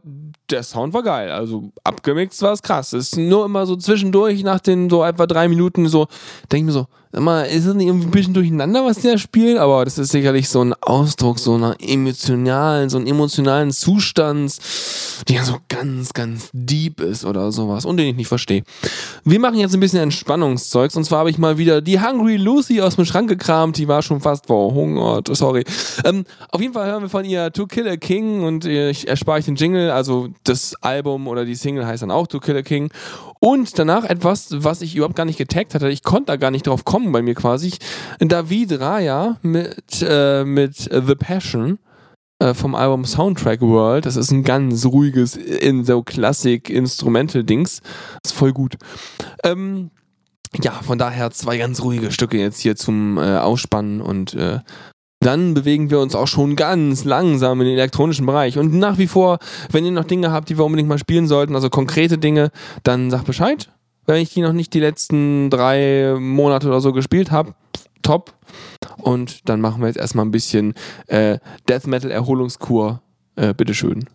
[0.51, 1.31] der Sound war geil.
[1.31, 2.93] Also abgemixt war es krass.
[2.93, 6.09] Es ist nur immer so zwischendurch nach den so etwa drei Minuten so,
[6.51, 9.19] denke ich mir so, sag mal, ist das nicht irgendwie ein bisschen durcheinander, was der
[9.19, 9.59] spielt?
[9.59, 15.45] Aber das ist sicherlich so ein Ausdruck so einer emotionalen, so einen emotionalen Zustands, der
[15.45, 18.63] so ganz, ganz deep ist oder sowas und den ich nicht verstehe.
[19.25, 22.81] Wir machen jetzt ein bisschen Entspannungszeugs und zwar habe ich mal wieder die Hungry Lucy
[22.81, 23.77] aus dem Schrank gekramt.
[23.77, 25.29] Die war schon fast verhungert.
[25.37, 25.65] Sorry.
[26.05, 29.41] Ähm, auf jeden Fall hören wir von ihr To Kill a King und ich erspare
[29.41, 29.91] ich den Jingle.
[29.91, 32.91] Also das Album oder die Single heißt dann auch To Kill a King.
[33.41, 35.89] Und danach etwas, was ich überhaupt gar nicht getaggt hatte.
[35.89, 37.73] Ich konnte da gar nicht drauf kommen bei mir quasi.
[38.19, 41.79] David Raya mit, äh, mit The Passion
[42.39, 44.05] äh, vom Album Soundtrack World.
[44.05, 47.81] Das ist ein ganz ruhiges, in so Klassik-Instrumental-Dings.
[48.23, 48.77] Ist voll gut.
[49.43, 49.91] Ähm,
[50.63, 54.61] ja, von daher zwei ganz ruhige Stücke jetzt hier zum äh, Ausspannen und äh,
[55.21, 58.59] dann bewegen wir uns auch schon ganz langsam in den elektronischen Bereich.
[58.59, 59.39] Und nach wie vor,
[59.71, 62.51] wenn ihr noch Dinge habt, die wir unbedingt mal spielen sollten, also konkrete Dinge,
[62.83, 63.71] dann sagt Bescheid.
[64.07, 67.55] Wenn ich die noch nicht die letzten drei Monate oder so gespielt habe,
[68.03, 68.33] top.
[68.97, 70.75] Und dann machen wir jetzt erstmal ein bisschen
[71.07, 73.03] äh, Death Metal Erholungskur.
[73.37, 74.07] Äh, bitteschön.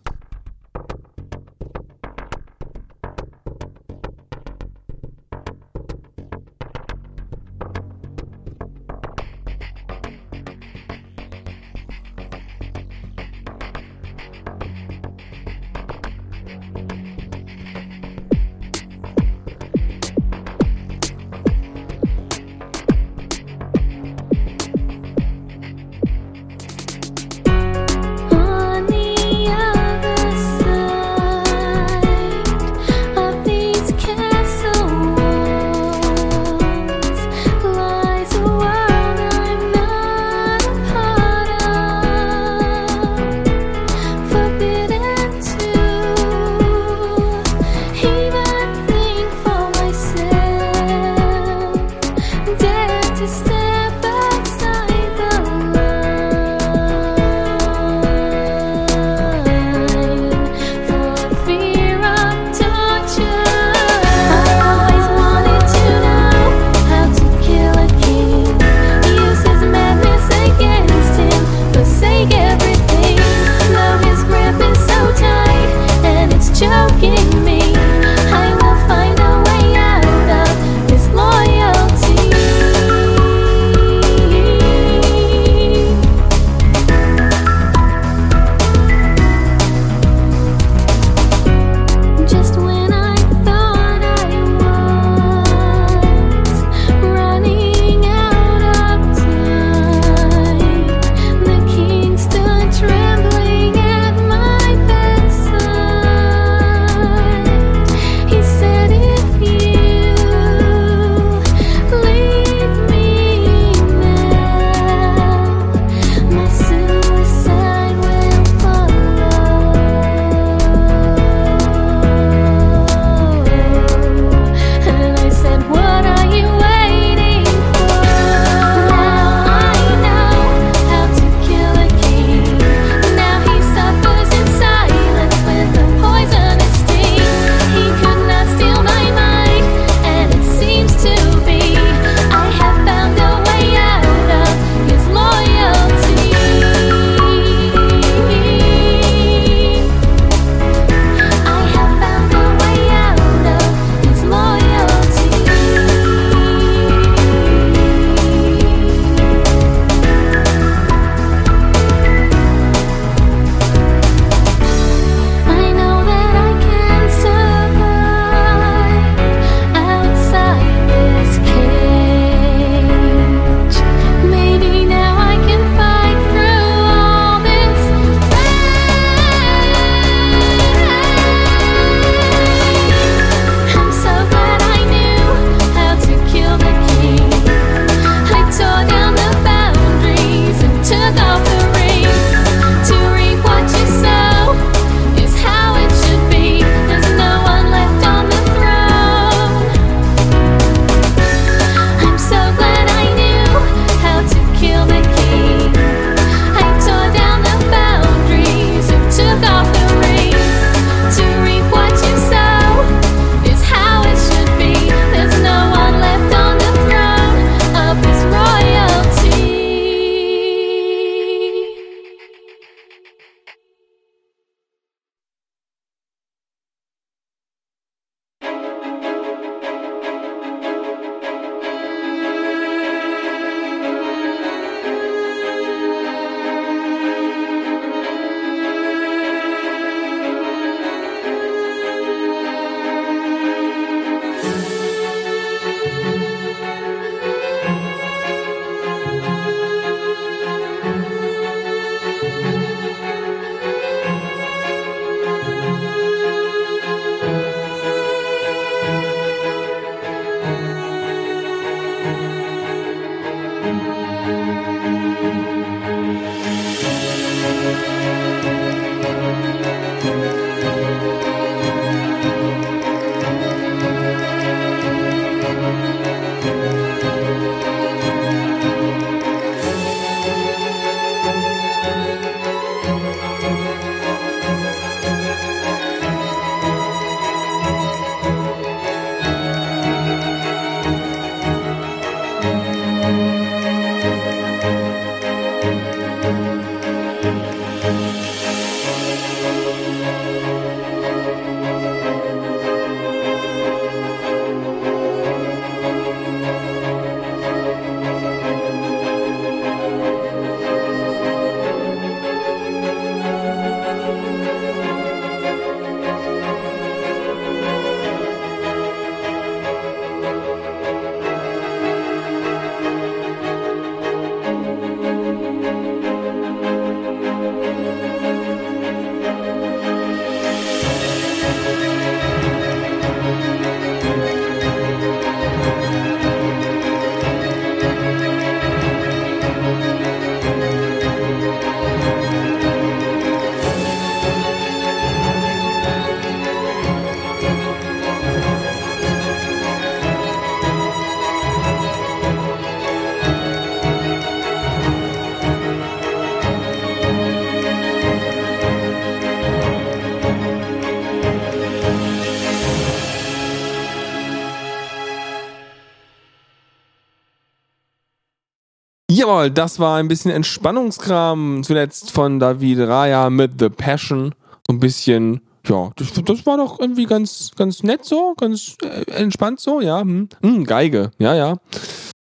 [369.26, 371.62] Jawohl, das war ein bisschen Entspannungskram.
[371.64, 374.32] Zuletzt von David Raya mit The Passion.
[374.64, 379.10] So ein bisschen, ja, das, das war doch irgendwie ganz, ganz nett so, ganz äh,
[379.10, 380.00] entspannt so, ja.
[380.00, 380.28] Hm.
[380.42, 381.56] Hm, Geige, ja, ja.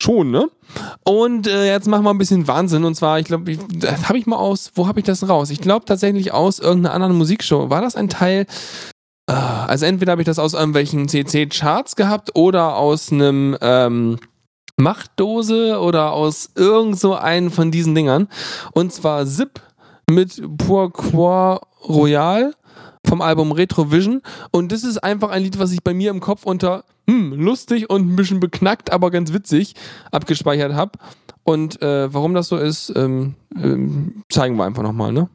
[0.02, 0.50] Schon, ne?
[1.04, 2.86] Und äh, jetzt machen wir ein bisschen Wahnsinn.
[2.86, 3.58] Und zwar, ich glaube,
[4.08, 5.50] habe ich mal aus, wo habe ich das raus?
[5.50, 7.70] Ich glaube tatsächlich aus irgendeiner anderen Musikshow.
[7.70, 8.46] War das ein Teil?
[9.28, 14.18] Äh, also entweder habe ich das aus irgendwelchen CC-Charts gehabt oder aus einem ähm,
[14.78, 18.28] Machtdose oder aus irgend so einen von diesen Dingern.
[18.74, 19.62] Und zwar Zip
[20.10, 22.54] mit Pourquoi Royal
[23.06, 24.22] vom Album Retrovision.
[24.52, 27.90] Und das ist einfach ein Lied, was ich bei mir im Kopf unter hm, lustig
[27.90, 29.76] und ein bisschen beknackt, aber ganz witzig
[30.12, 30.94] abgespeichert habe.
[31.44, 35.30] Und äh, warum das so ist, ähm, ähm, zeigen wir einfach nochmal, ne?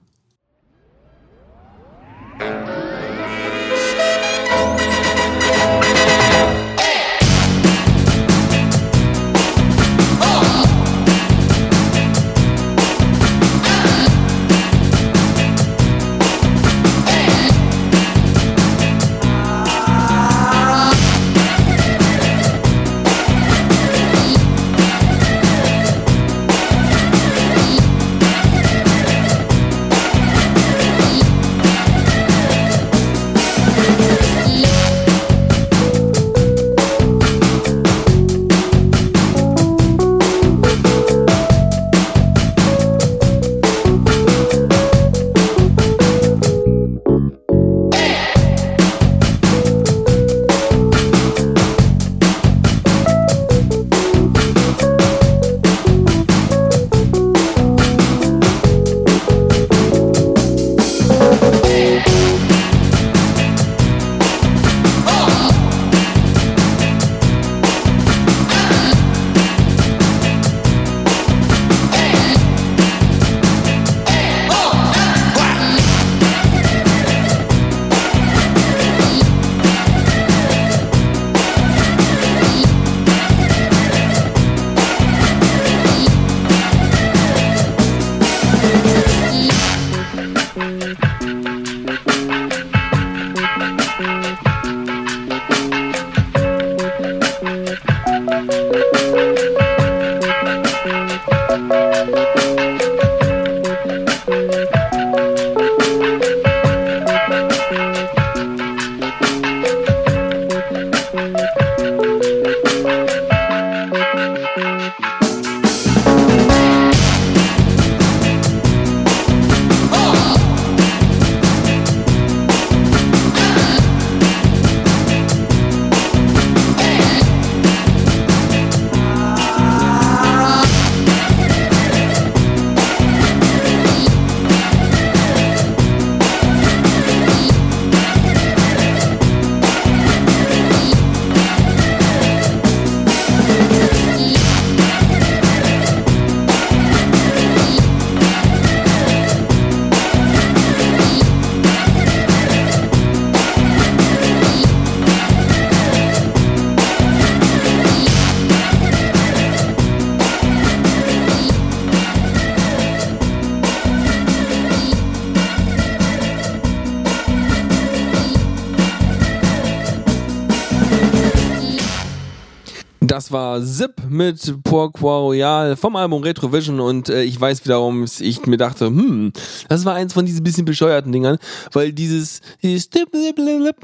[173.31, 178.57] War Zip mit Pourquoi Royal vom Album Retrovision und äh, ich weiß wiederum, ich mir
[178.57, 179.33] dachte, hm,
[179.69, 181.39] das war eins von diesen bisschen bescheuerten Dingern,
[181.73, 182.91] weil dieses, dieses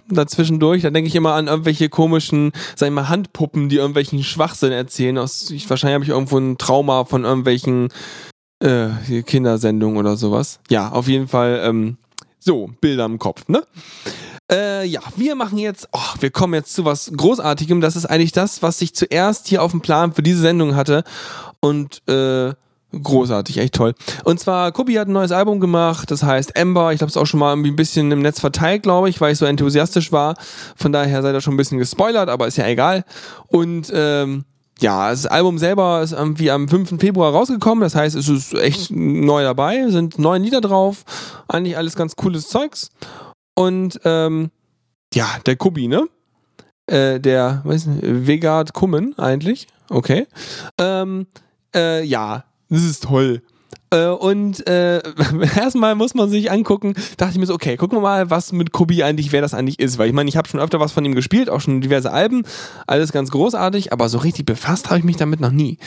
[0.09, 4.73] dazwischendurch, da denke ich immer an irgendwelche komischen, sag ich mal, Handpuppen, die irgendwelchen Schwachsinn
[4.73, 5.19] erzählen.
[5.19, 7.89] Aus, ich, wahrscheinlich habe ich irgendwo ein Trauma von irgendwelchen
[8.63, 10.61] äh, Kindersendungen oder sowas.
[10.71, 11.99] Ja, auf jeden Fall, ähm,
[12.47, 13.65] so, Bilder im Kopf, ne?
[14.51, 17.81] Äh, ja, wir machen jetzt, oh, wir kommen jetzt zu was Großartigem.
[17.81, 21.03] Das ist eigentlich das, was ich zuerst hier auf dem Plan für diese Sendung hatte.
[21.59, 22.53] Und äh,
[22.93, 23.95] großartig, echt toll.
[24.23, 26.93] Und zwar, Kobi hat ein neues Album gemacht, das heißt Ember.
[26.93, 29.33] Ich habe es auch schon mal irgendwie ein bisschen im Netz verteilt, glaube ich, weil
[29.33, 30.37] ich so enthusiastisch war.
[30.77, 33.05] Von daher seid ihr schon ein bisschen gespoilert, aber ist ja egal.
[33.49, 34.45] Und ähm,
[34.81, 37.01] ja, das Album selber ist irgendwie am 5.
[37.01, 37.83] Februar rausgekommen.
[37.83, 41.05] Das heißt, es ist echt neu dabei, sind neun Lieder drauf.
[41.49, 42.91] Eigentlich alles ganz cooles Zeugs.
[43.55, 44.51] Und ähm,
[45.15, 46.09] ja, der Kubi, ne?
[46.87, 49.67] Äh, der, weiß nicht, Vegard Kummen eigentlich.
[49.89, 50.27] Okay.
[50.79, 51.27] Ähm,
[51.75, 53.43] äh, ja, das ist toll.
[53.91, 55.03] Äh, und äh,
[55.57, 58.73] erstmal muss man sich angucken, dachte ich mir so, okay, gucken wir mal, was mit
[58.73, 59.99] Kobi eigentlich, wer das eigentlich ist.
[59.99, 62.45] Weil ich meine, ich habe schon öfter was von ihm gespielt, auch schon diverse Alben,
[62.87, 65.79] alles ganz großartig, aber so richtig befasst habe ich mich damit noch nie.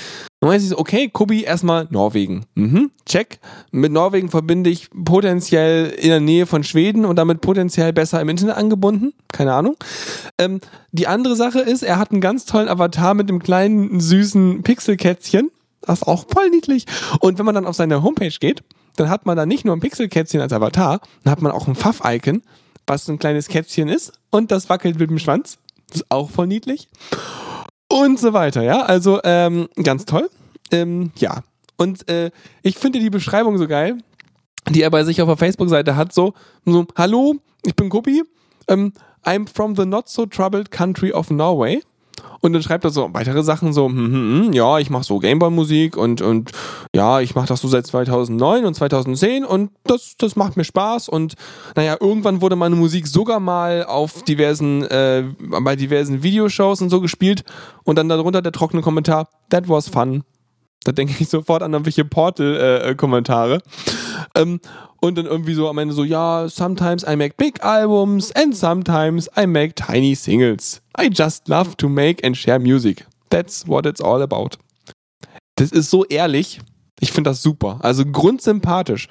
[0.41, 2.45] Dann weiß ich so, okay, Kobi erstmal Norwegen.
[2.55, 3.39] Mhm, check.
[3.71, 8.30] Mit Norwegen verbinde ich potenziell in der Nähe von Schweden und damit potenziell besser im
[8.30, 9.13] Internet angebunden.
[9.34, 9.76] Keine Ahnung.
[10.38, 10.61] Ähm,
[10.93, 15.51] die andere Sache ist, er hat einen ganz tollen Avatar mit einem kleinen, süßen Pixelkätzchen.
[15.81, 16.85] Das ist auch voll niedlich.
[17.19, 18.64] Und wenn man dann auf seine Homepage geht,
[18.95, 21.76] dann hat man da nicht nur ein Pixelkätzchen als Avatar, dann hat man auch ein
[21.76, 22.41] Pfaff-Icon,
[22.85, 25.57] was ein kleines Kätzchen ist und das wackelt mit dem Schwanz.
[25.88, 26.89] Das ist auch voll niedlich.
[27.88, 28.81] Und so weiter, ja.
[28.81, 30.30] Also ähm, ganz toll.
[30.72, 31.43] Ähm, ja.
[31.77, 32.31] Und äh,
[32.61, 33.97] ich finde die Beschreibung so geil,
[34.69, 36.34] die er bei sich auf der Facebook-Seite hat, so,
[36.65, 38.23] so, hallo, ich bin Kopi,
[38.68, 38.93] ähm,
[39.26, 41.81] I'm from the not so troubled country of Norway.
[42.41, 45.19] Und dann schreibt er so weitere Sachen so, hm, hm, hm, ja, ich mache so
[45.19, 46.51] Gameboy-Musik und, und
[46.95, 51.09] ja, ich mache das so seit 2009 und 2010 und das, das macht mir Spaß
[51.09, 51.35] und
[51.75, 55.23] naja, irgendwann wurde meine Musik sogar mal auf diversen, äh,
[55.61, 57.43] bei diversen Videoshows und so gespielt
[57.83, 60.23] und dann darunter der trockene Kommentar, that was fun.
[60.84, 63.61] Da denke ich sofort an irgendwelche Portal-Kommentare.
[64.35, 64.60] ähm,
[65.01, 69.30] und dann irgendwie so am Ende so, ja, sometimes I make big albums and sometimes
[69.38, 70.81] I make tiny singles.
[70.99, 73.06] I just love to make and share music.
[73.30, 74.57] That's what it's all about.
[75.56, 76.60] Das ist so ehrlich.
[76.99, 77.80] Ich finde das super.
[77.81, 79.07] Also grundsympathisch.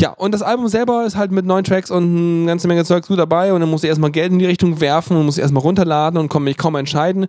[0.00, 3.08] Ja, und das Album selber ist halt mit neun Tracks und eine ganze Menge Zeugs
[3.08, 5.62] gut dabei und dann muss ich erstmal Geld in die Richtung werfen und muss erstmal
[5.62, 7.26] runterladen und kann mich kaum entscheiden.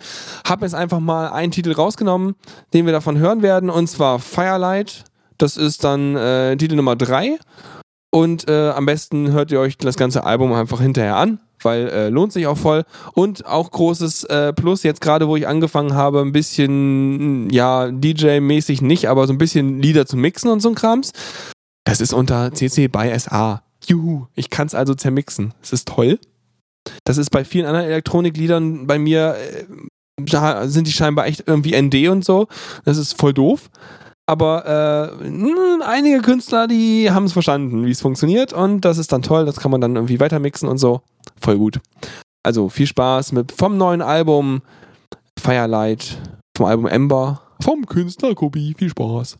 [0.47, 2.35] Hab jetzt einfach mal einen Titel rausgenommen,
[2.73, 5.03] den wir davon hören werden und zwar Firelight.
[5.37, 7.37] Das ist dann äh, Titel Nummer drei
[8.11, 12.09] und äh, am besten hört ihr euch das ganze Album einfach hinterher an, weil äh,
[12.09, 12.83] lohnt sich auch voll.
[13.13, 18.81] Und auch großes äh, Plus, jetzt gerade wo ich angefangen habe, ein bisschen, ja, DJ-mäßig
[18.81, 21.11] nicht, aber so ein bisschen Lieder zu mixen und so ein Krams.
[21.85, 23.63] Das ist unter CC by SA.
[23.85, 25.53] Juhu, ich kann es also zermixen.
[25.61, 26.19] Es ist toll.
[27.03, 32.09] Das ist bei vielen anderen Elektronikliedern bei mir, äh, sind die scheinbar echt irgendwie ND
[32.09, 32.47] und so.
[32.85, 33.69] Das ist voll doof.
[34.25, 39.21] Aber äh, einige Künstler, die haben es verstanden, wie es funktioniert und das ist dann
[39.21, 41.01] toll, das kann man dann irgendwie weitermixen und so.
[41.39, 41.79] Voll gut.
[42.43, 44.61] Also viel Spaß mit vom neuen Album
[45.39, 46.17] Firelight,
[46.55, 48.75] vom Album Ember, vom Künstler Kobi.
[48.77, 49.37] Viel Spaß.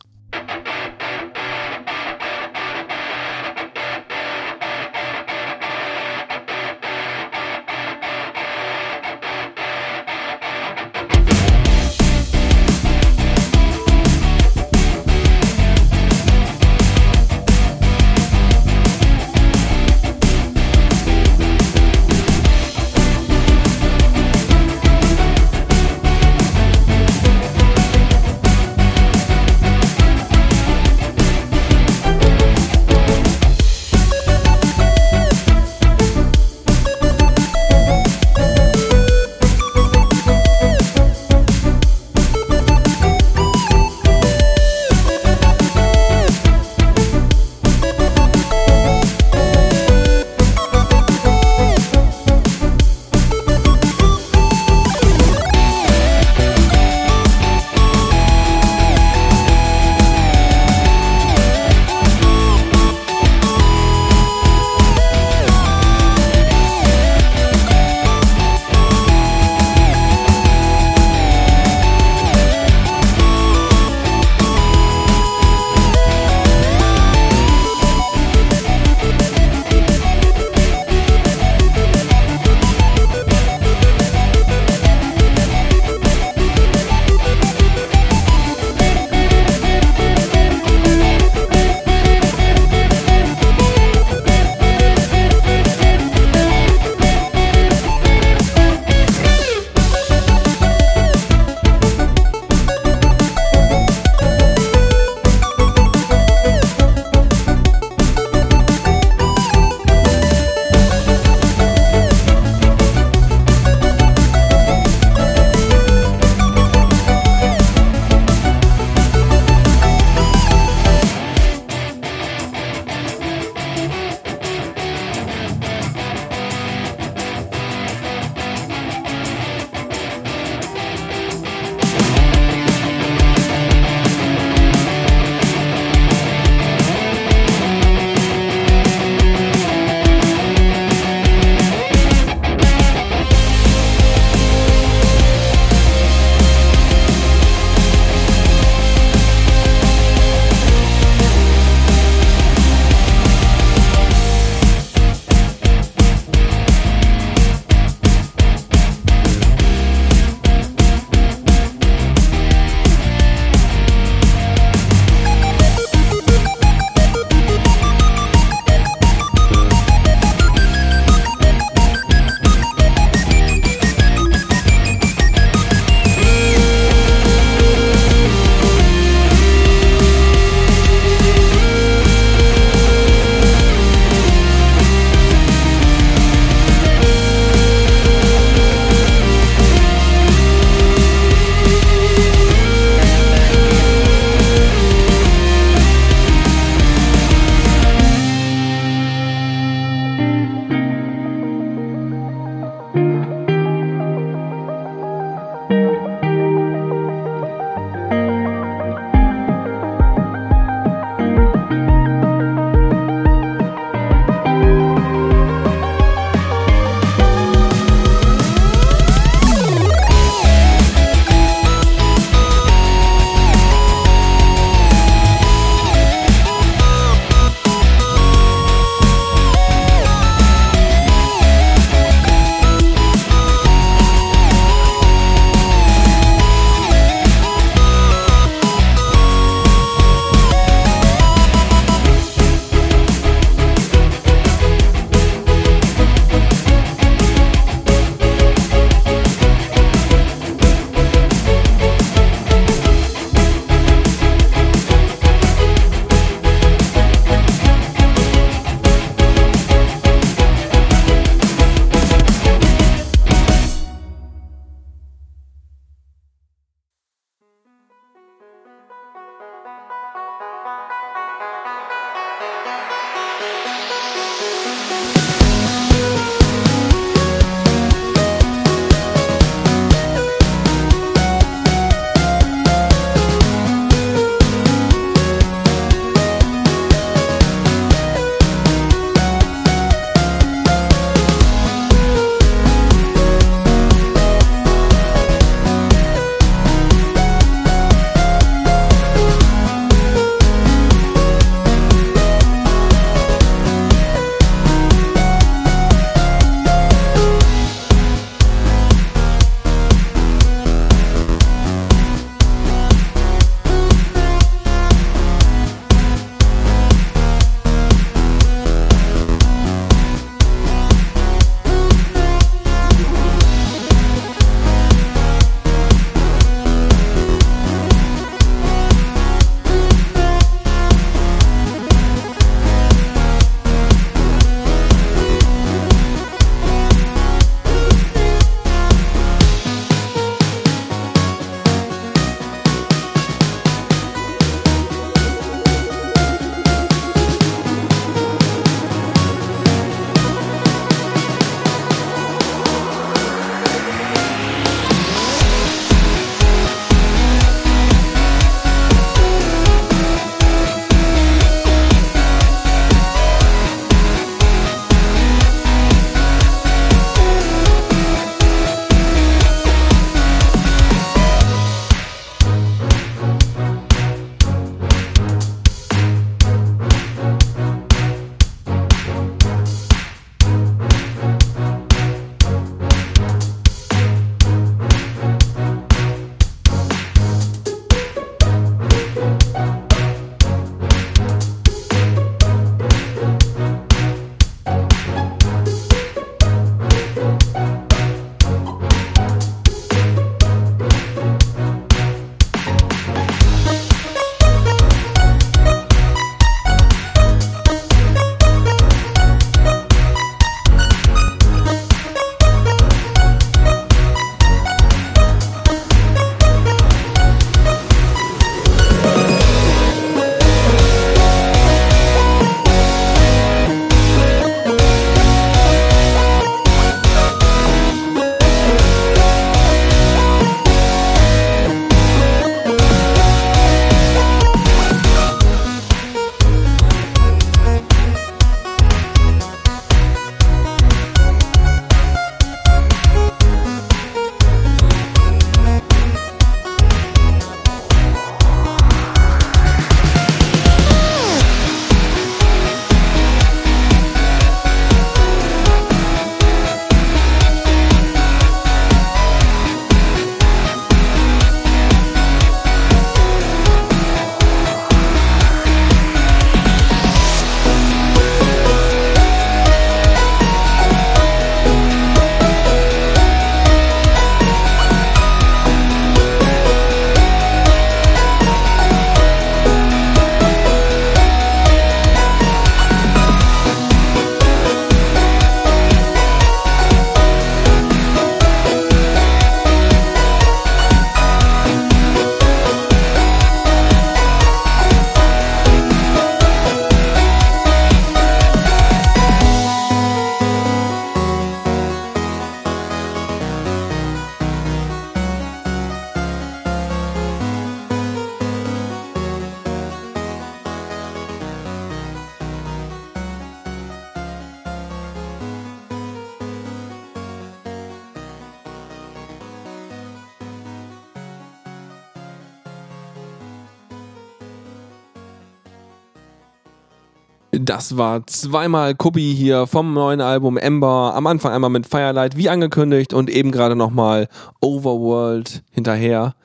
[527.74, 531.12] Das war zweimal Kubi hier vom neuen Album Ember.
[531.16, 534.28] Am Anfang einmal mit Firelight, wie angekündigt, und eben gerade nochmal
[534.60, 536.36] Overworld hinterher.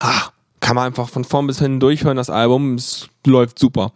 [0.00, 0.24] Ah,
[0.60, 2.74] kann man einfach von vorn bis hinten durchhören, das Album.
[2.74, 3.92] Es läuft super.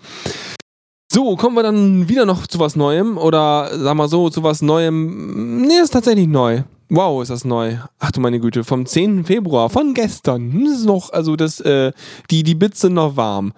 [1.12, 4.62] So, kommen wir dann wieder noch zu was Neuem oder sag mal so, zu was
[4.62, 5.61] Neuem.
[5.61, 6.62] Nee, ist tatsächlich neu.
[6.89, 7.77] Wow, ist das neu.
[7.98, 9.24] Ach du meine Güte, vom 10.
[9.24, 10.65] Februar, von gestern.
[10.65, 11.93] Das ist noch, also das, äh,
[12.31, 13.52] die, die Bits sind noch warm.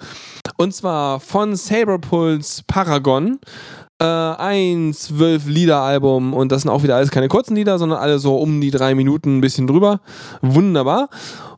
[0.62, 3.40] Und zwar von Saberpulse Paragon.
[4.00, 7.98] Äh, ein 12 Lieder Album und das sind auch wieder alles keine kurzen Lieder, sondern
[7.98, 10.00] alle so um die drei Minuten ein bisschen drüber.
[10.40, 11.08] Wunderbar.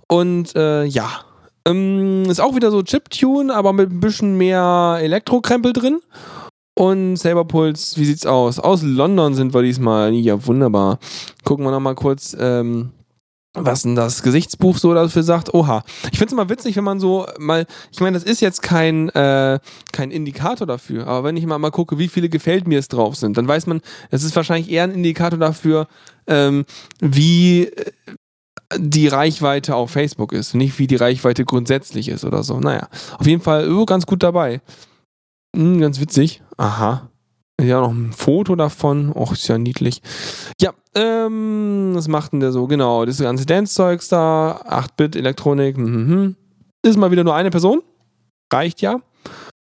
[0.08, 1.10] Und äh, ja,
[1.66, 6.00] Ähm, ist auch wieder so Chiptune, aber mit ein bisschen mehr Elektrokrempel drin.
[6.74, 8.58] Und Saberpuls, wie sieht's aus?
[8.58, 10.14] Aus London sind wir diesmal.
[10.14, 10.98] Ja, wunderbar.
[11.44, 12.92] Gucken wir nochmal kurz, ähm,
[13.54, 15.54] was denn das Gesichtsbuch so dafür sagt.
[15.54, 15.84] Oha.
[16.10, 19.60] Ich find's immer witzig, wenn man so mal, ich meine, das ist jetzt kein, äh,
[19.92, 23.14] kein Indikator dafür, aber wenn ich mal, mal gucke, wie viele gefällt mir es drauf
[23.16, 25.86] sind, dann weiß man, es ist wahrscheinlich eher ein Indikator dafür,
[26.26, 26.64] ähm,
[27.00, 27.92] wie äh,
[28.76, 32.58] die Reichweite auf Facebook ist, nicht wie die Reichweite grundsätzlich ist oder so.
[32.58, 34.60] Naja, auf jeden Fall oh, ganz gut dabei.
[35.54, 36.42] Hm, ganz witzig.
[36.56, 37.08] Aha.
[37.60, 39.12] Ja, noch ein Foto davon.
[39.14, 40.02] Och, ist ja niedlich.
[40.60, 42.66] Ja, ähm, was macht denn der so?
[42.66, 46.36] Genau, das ganze Dance-Zeugs da, 8-Bit-Elektronik, mhm.
[46.84, 47.82] Ist mal wieder nur eine Person.
[48.52, 49.00] Reicht ja.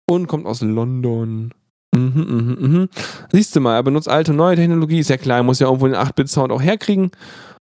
[0.09, 1.53] Und kommt aus London.
[1.93, 2.89] Mhm, mhm, mhm.
[3.33, 5.01] Siehst du mal, er benutzt alte und neue Technologie.
[5.01, 7.11] Ist ja klar, er muss ja irgendwo den 8-Bit-Sound auch herkriegen.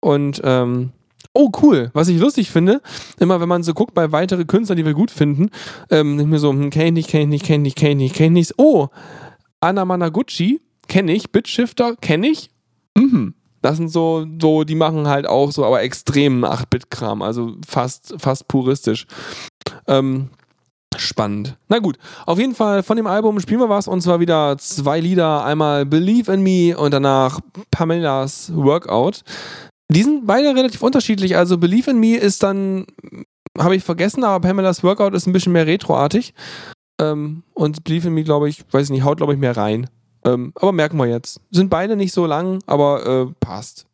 [0.01, 0.93] Und, ähm,
[1.33, 1.91] oh, cool.
[1.95, 2.81] Was ich lustig finde,
[3.19, 5.51] immer wenn man so guckt bei weiteren Künstlern, die wir gut finden,
[5.91, 7.91] ähm, nicht mehr so, hm, kenn ich nicht, kenn ich nicht, kenn ich nicht, kenn
[7.91, 8.59] ich nicht, kenn ich nicht.
[8.59, 8.89] Oh,
[9.65, 11.31] Anna Managuchi, kenne ich.
[11.31, 12.51] Bitshifter, kenne ich.
[12.97, 13.35] Mhm.
[13.62, 18.47] Das sind so, so, die machen halt auch so, aber extremen 8-Bit-Kram, also fast, fast
[18.47, 19.07] puristisch.
[19.86, 20.28] Ähm,
[20.99, 21.57] spannend.
[21.69, 21.97] Na gut,
[22.27, 25.45] auf jeden Fall von dem Album spielen wir was und zwar wieder zwei Lieder.
[25.45, 29.23] Einmal Believe in Me und danach Pamelas Workout.
[29.91, 31.36] Die sind beide relativ unterschiedlich.
[31.36, 32.85] Also Believe in Me ist dann,
[33.59, 36.35] habe ich vergessen, aber Pamelas Workout ist ein bisschen mehr retroartig.
[37.01, 39.89] Ähm, und Believe in Me, glaube ich, weiß nicht, haut, glaube ich, mehr rein.
[40.25, 41.41] Ähm, aber merken wir jetzt.
[41.51, 43.87] Sind beide nicht so lang, aber äh, passt.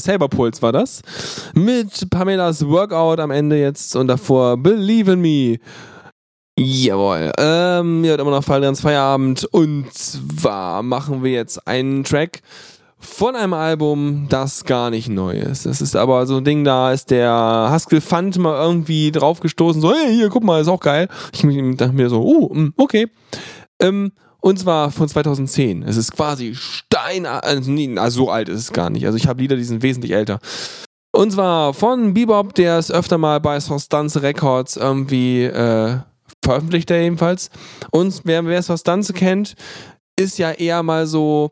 [0.00, 1.02] Saberpulse war das.
[1.54, 5.58] Mit Pamelas Workout am Ende jetzt und davor Believe in Me.
[6.58, 7.32] Jawohl.
[7.38, 12.42] Ähm, ihr hört immer noch Fallrens Feierabend und zwar machen wir jetzt einen Track
[13.00, 15.64] von einem Album, das gar nicht neu ist.
[15.64, 19.92] Das ist aber so ein Ding, da ist der Haskell Fund mal irgendwie draufgestoßen, so,
[19.92, 21.08] hey, hier, guck mal, ist auch geil.
[21.32, 21.40] Ich
[21.76, 23.08] dachte mir so, uh, mm, okay.
[23.80, 25.82] Ähm, und zwar von 2010.
[25.82, 29.06] Es ist quasi Stein, also, nee, also so alt ist es gar nicht.
[29.06, 30.38] Also ich habe Lieder, die sind wesentlich älter.
[31.12, 35.98] Und zwar von Bebop, der ist öfter mal bei Sostanze Records irgendwie äh,
[36.42, 37.50] veröffentlicht, er jedenfalls.
[37.90, 39.54] Und wer, wer Sostanze kennt,
[40.18, 41.50] ist ja eher mal so,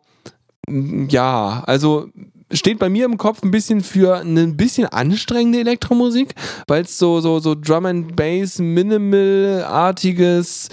[0.69, 2.09] mm, ja, also
[2.52, 6.35] steht bei mir im Kopf ein bisschen für eine ein bisschen anstrengende Elektromusik,
[6.66, 10.69] weil es so, so, so Drum and Bass, Minimal-artiges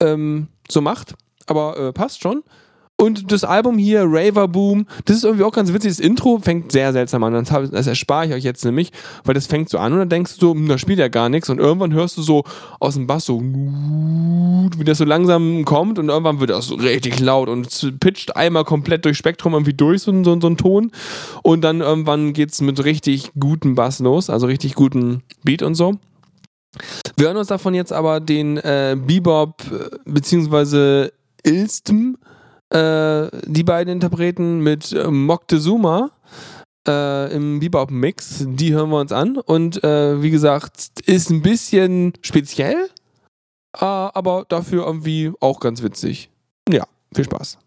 [0.00, 1.16] ähm, so macht.
[1.48, 2.42] Aber äh, passt schon.
[3.00, 5.92] Und das Album hier, Raver Boom, das ist irgendwie auch ganz witzig.
[5.92, 7.32] Das Intro fängt sehr seltsam an.
[7.32, 8.90] Das, das erspare ich euch jetzt nämlich,
[9.22, 11.28] weil das fängt so an und dann denkst du so, hm, da spielt ja gar
[11.28, 11.48] nichts.
[11.48, 12.42] Und irgendwann hörst du so
[12.80, 17.20] aus dem Bass so, wie das so langsam kommt und irgendwann wird das so richtig
[17.20, 20.90] laut und pitcht einmal komplett durch Spektrum irgendwie durch, so, so, so ein Ton.
[21.44, 25.94] Und dann irgendwann geht's mit richtig guten Bass los, also richtig guten Beat und so.
[27.16, 31.12] Wir hören uns davon jetzt aber den äh, Bebop äh, beziehungsweise
[31.44, 32.16] Ilstem,
[32.70, 36.10] äh, die beiden Interpreten mit äh, Moctezuma
[36.86, 38.44] äh, im Bebop-Mix.
[38.48, 42.88] Die hören wir uns an und äh, wie gesagt, ist ein bisschen speziell,
[43.76, 46.30] äh, aber dafür irgendwie auch ganz witzig.
[46.68, 47.58] Ja, viel Spaß.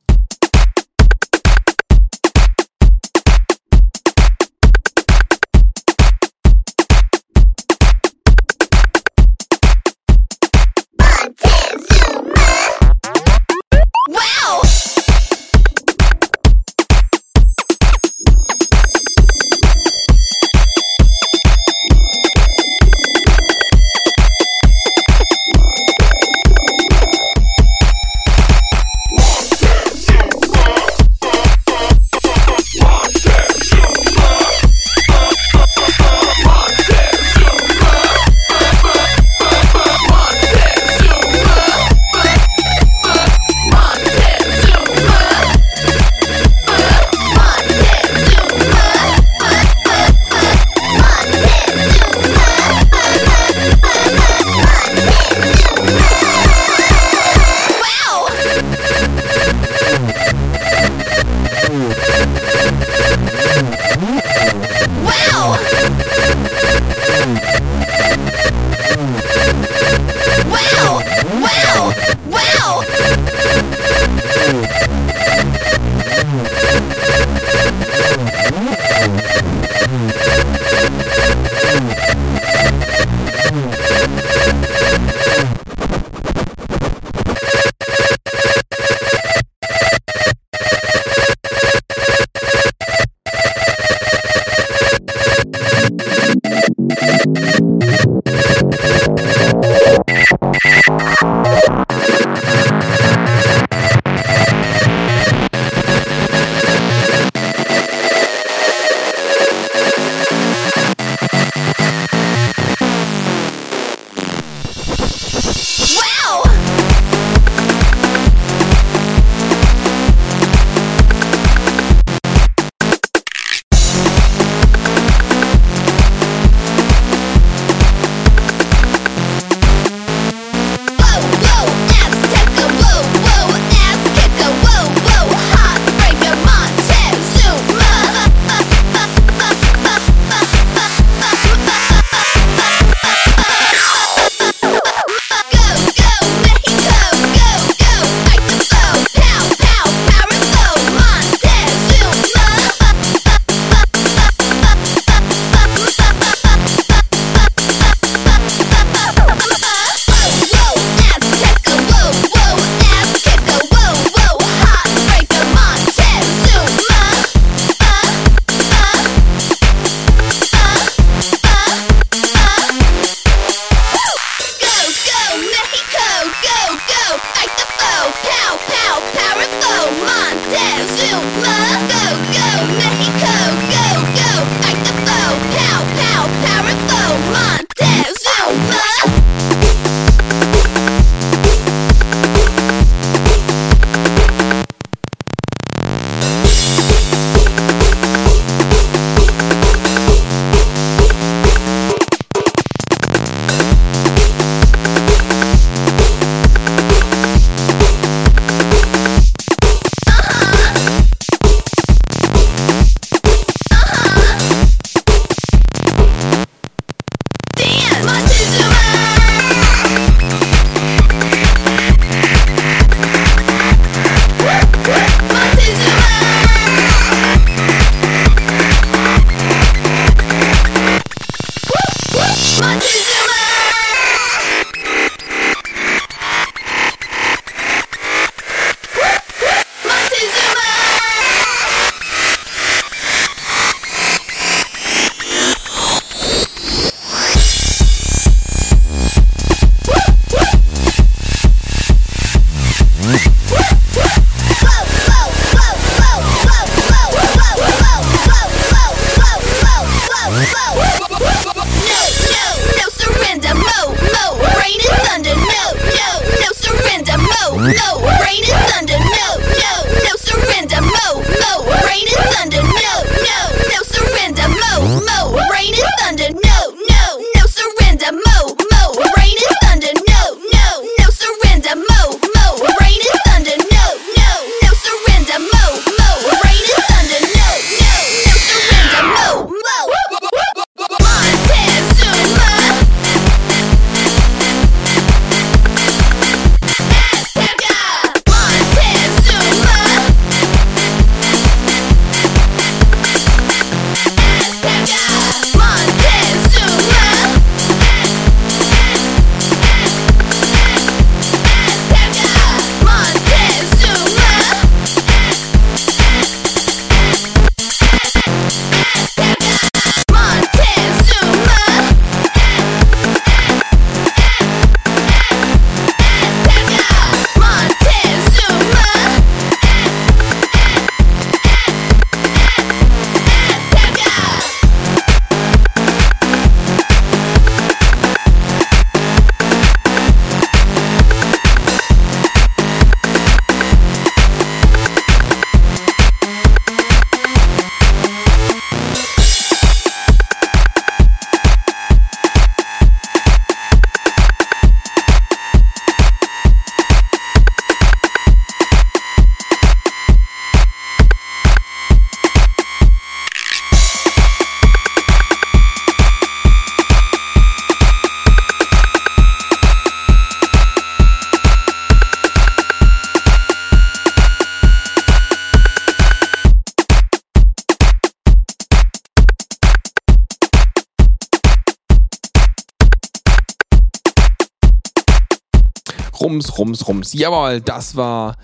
[387.01, 387.13] Rums.
[387.13, 388.35] Jawohl, das war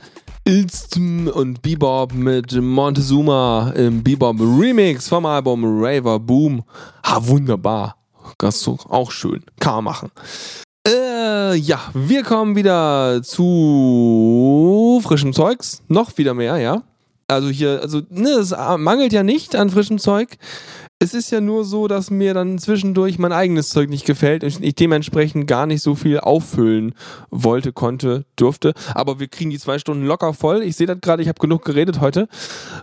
[0.43, 6.63] Ilstum und Bebop mit Montezuma im Bebop Remix vom Album Raver Boom.
[7.05, 7.97] Ha, wunderbar.
[8.39, 9.43] Das ist auch schön.
[9.59, 10.11] Kann man machen.
[10.87, 15.83] Äh, ja, wir kommen wieder zu frischem Zeugs.
[15.87, 16.81] Noch wieder mehr, ja.
[17.27, 20.37] Also hier, also, ne, es mangelt ja nicht an frischem Zeug.
[20.99, 24.63] Es ist ja nur so, dass mir dann zwischendurch mein eigenes Zeug nicht gefällt und
[24.63, 26.95] ich dementsprechend gar nicht so viel auffüllen
[27.29, 28.73] wollte, konnte, durfte.
[28.95, 30.63] Aber wir kriegen die zwei Stunden locker voll.
[30.63, 32.27] Ich sehe das gerade, ich habe genug geredet heute.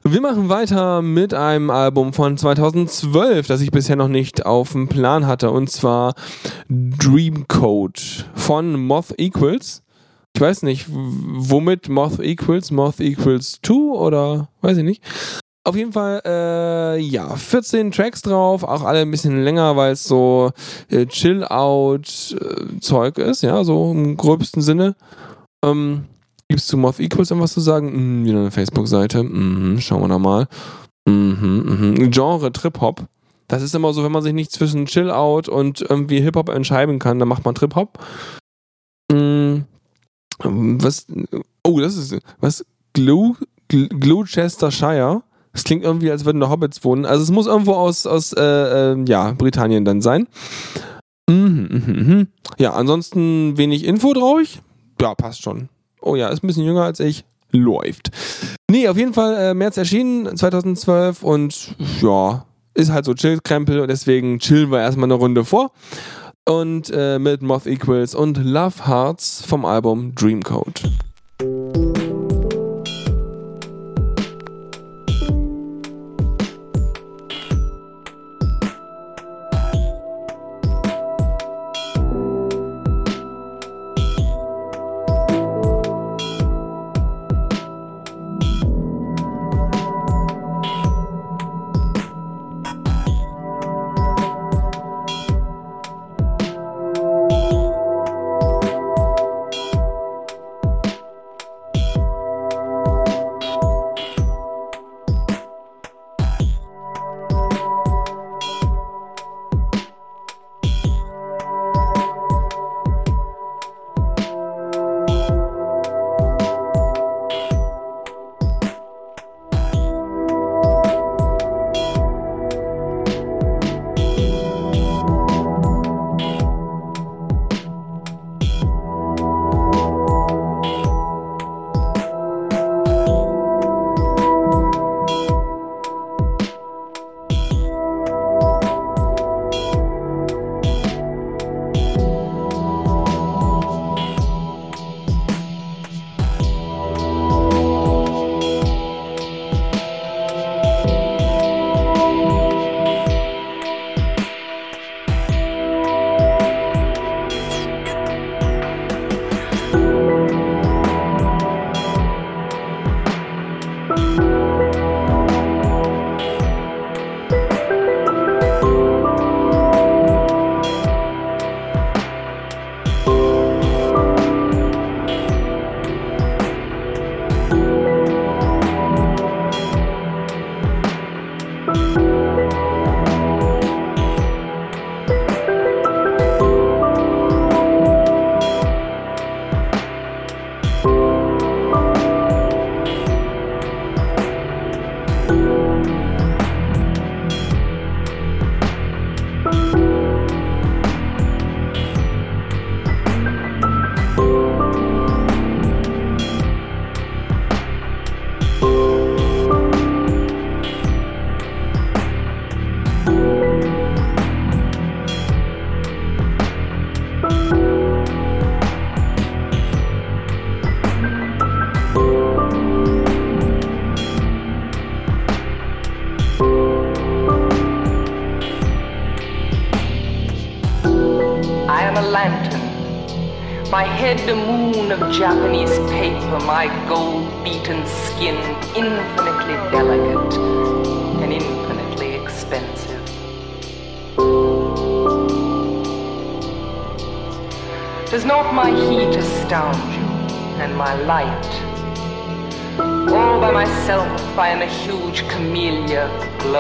[0.04, 4.86] Wir machen weiter mit einem Album von 2012, das ich bisher noch nicht auf dem
[4.86, 5.50] Plan hatte.
[5.50, 6.14] Und zwar
[6.68, 9.82] Dreamcode von Moth Equals.
[10.36, 15.02] Ich weiß nicht, womit Moth Equals, Moth Equals 2 oder weiß ich nicht.
[15.66, 20.04] Auf jeden Fall, äh, ja, 14 Tracks drauf, auch alle ein bisschen länger, weil es
[20.04, 20.50] so
[20.90, 24.94] äh, Chill-Out-Zeug ist, ja, so im gröbsten Sinne.
[25.64, 26.04] Ähm,
[26.48, 27.90] Gibt's zu Moth Equals irgendwas zu sagen?
[27.90, 29.22] Hm, wieder eine Facebook-Seite.
[29.22, 30.46] Mhm, schauen wir da mal.
[31.08, 32.10] Mhm, mhm.
[32.10, 33.06] Genre Trip-Hop.
[33.48, 37.18] Das ist immer so, wenn man sich nicht zwischen Chill-Out und irgendwie Hip-Hop entscheiden kann,
[37.18, 37.98] dann macht man Trip-Hop.
[39.10, 39.64] Mhm.
[40.42, 41.06] Was?
[41.62, 42.66] Oh, das ist was?
[42.92, 43.36] Glue,
[43.70, 45.22] Gl- Gloucestershire.
[45.54, 47.06] Das klingt irgendwie, als würden da Hobbits wohnen.
[47.06, 50.26] Also es muss irgendwo aus, aus äh, äh, ja, Britannien dann sein.
[51.30, 52.28] Mhm, mhm, mhm.
[52.58, 54.60] Ja, ansonsten wenig Info drauf.
[55.00, 55.68] Ja, passt schon.
[56.02, 57.24] Oh ja, ist ein bisschen jünger als ich.
[57.50, 58.10] Läuft.
[58.68, 62.44] Nee, auf jeden Fall äh, März erschienen, 2012 und ja,
[62.74, 65.70] ist halt so Chill-Krempel und deswegen chillen wir erstmal eine Runde vor.
[66.46, 70.82] Und äh, mit Moth Equals und Love Hearts vom Album Dreamcode.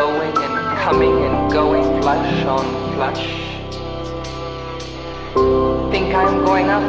[0.04, 3.26] Glowing and coming and going flush on flush.
[5.90, 6.84] Think I'm going up?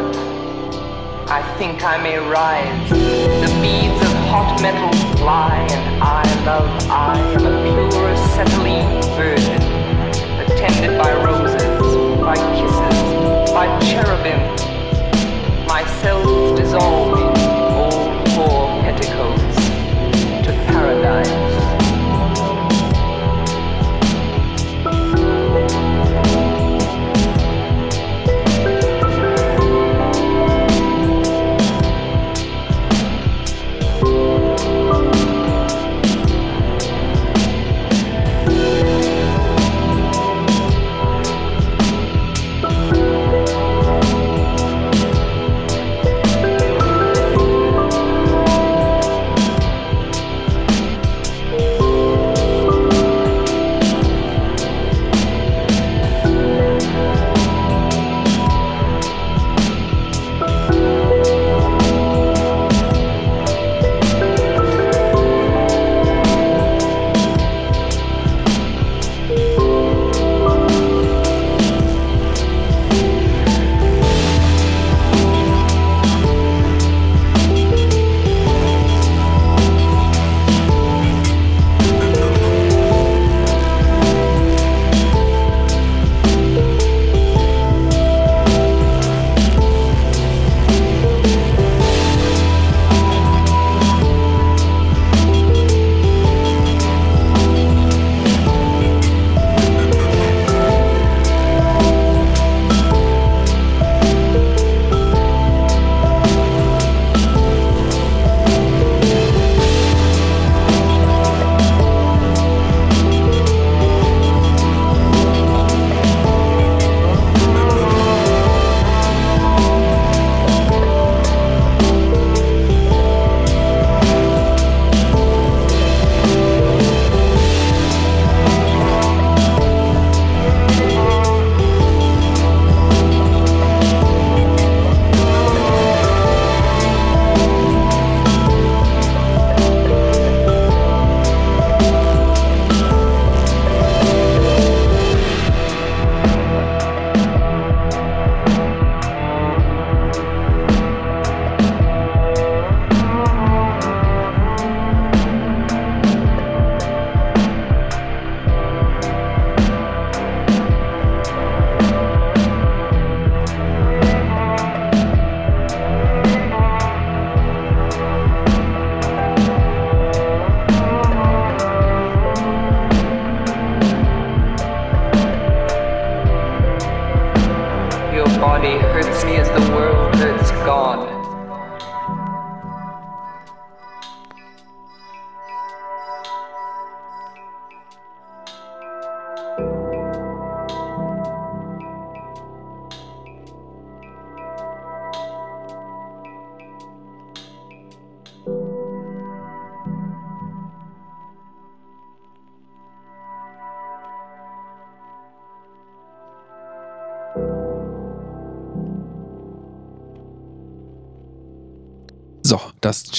[1.30, 2.90] I think I may rise.
[2.90, 9.62] The beads of hot metal fly, and I love I am a pure acetylene virgin,
[10.44, 11.64] attended by roses,
[12.20, 14.42] by kisses, by cherubim,
[15.68, 17.35] myself dissolving old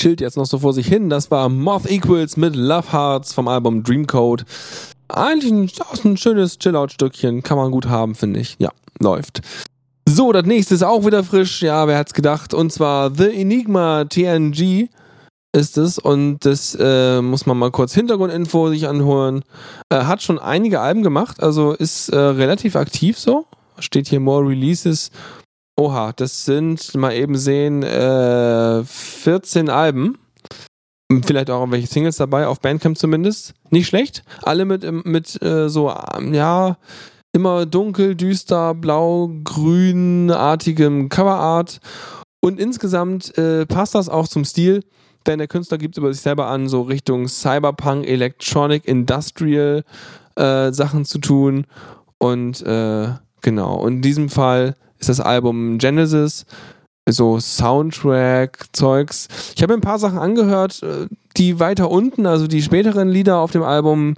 [0.06, 1.10] chillt jetzt noch so vor sich hin.
[1.10, 4.44] Das war Moth Equals mit Love Hearts vom Album Dreamcode.
[5.08, 5.68] Eigentlich ein,
[6.04, 7.42] ein schönes Chill-Out-Stückchen.
[7.42, 8.54] Kann man gut haben, finde ich.
[8.60, 8.70] Ja,
[9.00, 9.40] läuft.
[10.08, 11.60] So, das nächste ist auch wieder frisch.
[11.60, 12.54] Ja, wer hat's gedacht?
[12.54, 14.90] Und zwar The Enigma TNG
[15.52, 15.98] ist es.
[15.98, 19.42] Und das äh, muss man mal kurz Hintergrundinfo sich anhören.
[19.88, 23.46] Äh, hat schon einige Alben gemacht, also ist äh, relativ aktiv so.
[23.80, 25.10] Steht hier More Releases.
[25.78, 30.18] Oha, das sind, mal eben sehen, äh, 14 Alben.
[31.24, 33.54] Vielleicht auch irgendwelche Singles dabei, auf Bandcamp zumindest.
[33.70, 34.24] Nicht schlecht.
[34.42, 36.78] Alle mit, mit äh, so, ähm, ja,
[37.32, 41.80] immer dunkel, düster, blau, grünartigem Coverart.
[42.40, 44.82] Und insgesamt äh, passt das auch zum Stil,
[45.26, 49.84] denn der Künstler gibt über sich selber an, so Richtung Cyberpunk, Electronic, Industrial
[50.36, 51.66] äh, Sachen zu tun.
[52.18, 53.08] Und äh,
[53.42, 56.46] genau, und in diesem Fall ist das Album Genesis,
[57.08, 59.28] so Soundtrack-Zeugs.
[59.54, 61.06] Ich habe ein paar Sachen angehört, äh,
[61.36, 64.14] die weiter unten, also die späteren Lieder auf dem Album,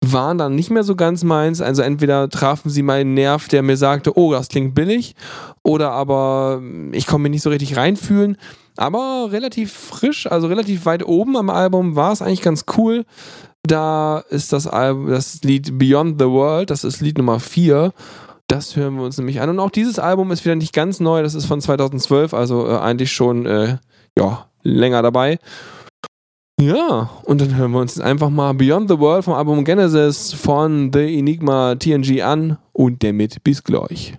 [0.00, 1.60] waren dann nicht mehr so ganz meins.
[1.60, 5.14] Also entweder trafen sie meinen Nerv, der mir sagte, oh, das klingt billig,
[5.62, 6.60] oder aber
[6.92, 8.36] ich konnte mich nicht so richtig reinfühlen.
[8.76, 13.04] Aber relativ frisch, also relativ weit oben am Album war es eigentlich ganz cool.
[13.64, 17.92] Da ist das Album, das Lied Beyond the World, das ist Lied Nummer 4.
[18.52, 19.48] Das hören wir uns nämlich an.
[19.48, 22.76] Und auch dieses Album ist wieder nicht ganz neu, das ist von 2012, also äh,
[22.76, 23.78] eigentlich schon äh,
[24.18, 25.38] ja, länger dabei.
[26.60, 30.34] Ja, und dann hören wir uns jetzt einfach mal Beyond the World vom Album Genesis
[30.34, 34.18] von The Enigma TNG an und damit bis gleich.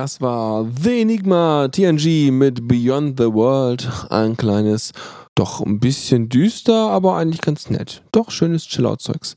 [0.00, 3.86] Das war The Enigma TNG mit Beyond the World.
[4.08, 4.92] Ein kleines,
[5.34, 8.02] doch ein bisschen düster, aber eigentlich ganz nett.
[8.10, 9.36] Doch schönes Chillout-Zeugs.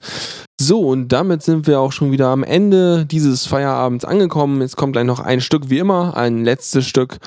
[0.58, 4.62] So, und damit sind wir auch schon wieder am Ende dieses Feierabends angekommen.
[4.62, 7.18] Jetzt kommt gleich noch ein Stück wie immer, ein letztes Stück.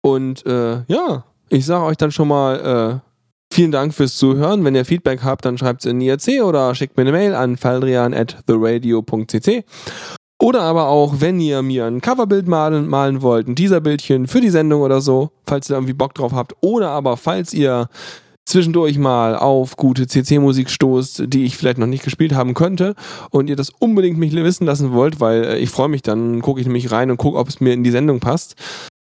[0.00, 4.64] Und äh, ja, ich sage euch dann schon mal äh, vielen Dank fürs Zuhören.
[4.64, 7.58] Wenn ihr Feedback habt, dann schreibt es in IRC oder schickt mir eine Mail an
[7.58, 9.64] faldrian at theradio.cc.
[10.40, 14.48] Oder aber auch, wenn ihr mir ein Coverbild malen, malen wollt, ein Teaserbildchen für die
[14.48, 16.54] Sendung oder so, falls ihr da irgendwie Bock drauf habt.
[16.62, 17.88] Oder aber, falls ihr
[18.46, 22.94] zwischendurch mal auf gute CC-Musik stoßt, die ich vielleicht noch nicht gespielt haben könnte
[23.30, 26.58] und ihr das unbedingt mich wissen lassen wollt, weil äh, ich freue mich, dann gucke
[26.58, 28.56] ich nämlich rein und gucke, ob es mir in die Sendung passt,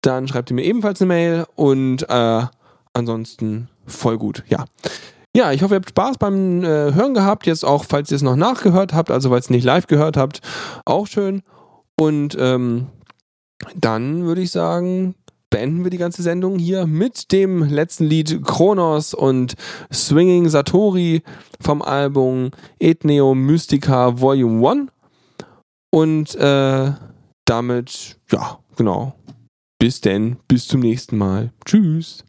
[0.02, 2.42] dann schreibt ihr mir ebenfalls eine Mail und äh,
[2.94, 4.66] ansonsten voll gut, ja.
[5.36, 7.48] Ja, ich hoffe, ihr habt Spaß beim äh, Hören gehabt.
[7.48, 10.42] Jetzt auch, falls ihr es noch nachgehört habt, also falls ihr nicht live gehört habt,
[10.86, 11.42] auch schön.
[11.98, 12.88] Und ähm,
[13.76, 15.16] dann würde ich sagen,
[15.50, 19.56] beenden wir die ganze Sendung hier mit dem letzten Lied Kronos und
[19.94, 21.24] Swinging Satori
[21.62, 24.92] vom Album Ethneo Mystica Volume 1.
[25.94, 26.92] Und äh,
[27.46, 29.14] damit, ja, genau.
[29.80, 31.52] Bis denn, bis zum nächsten Mal.
[31.66, 32.24] Tschüss.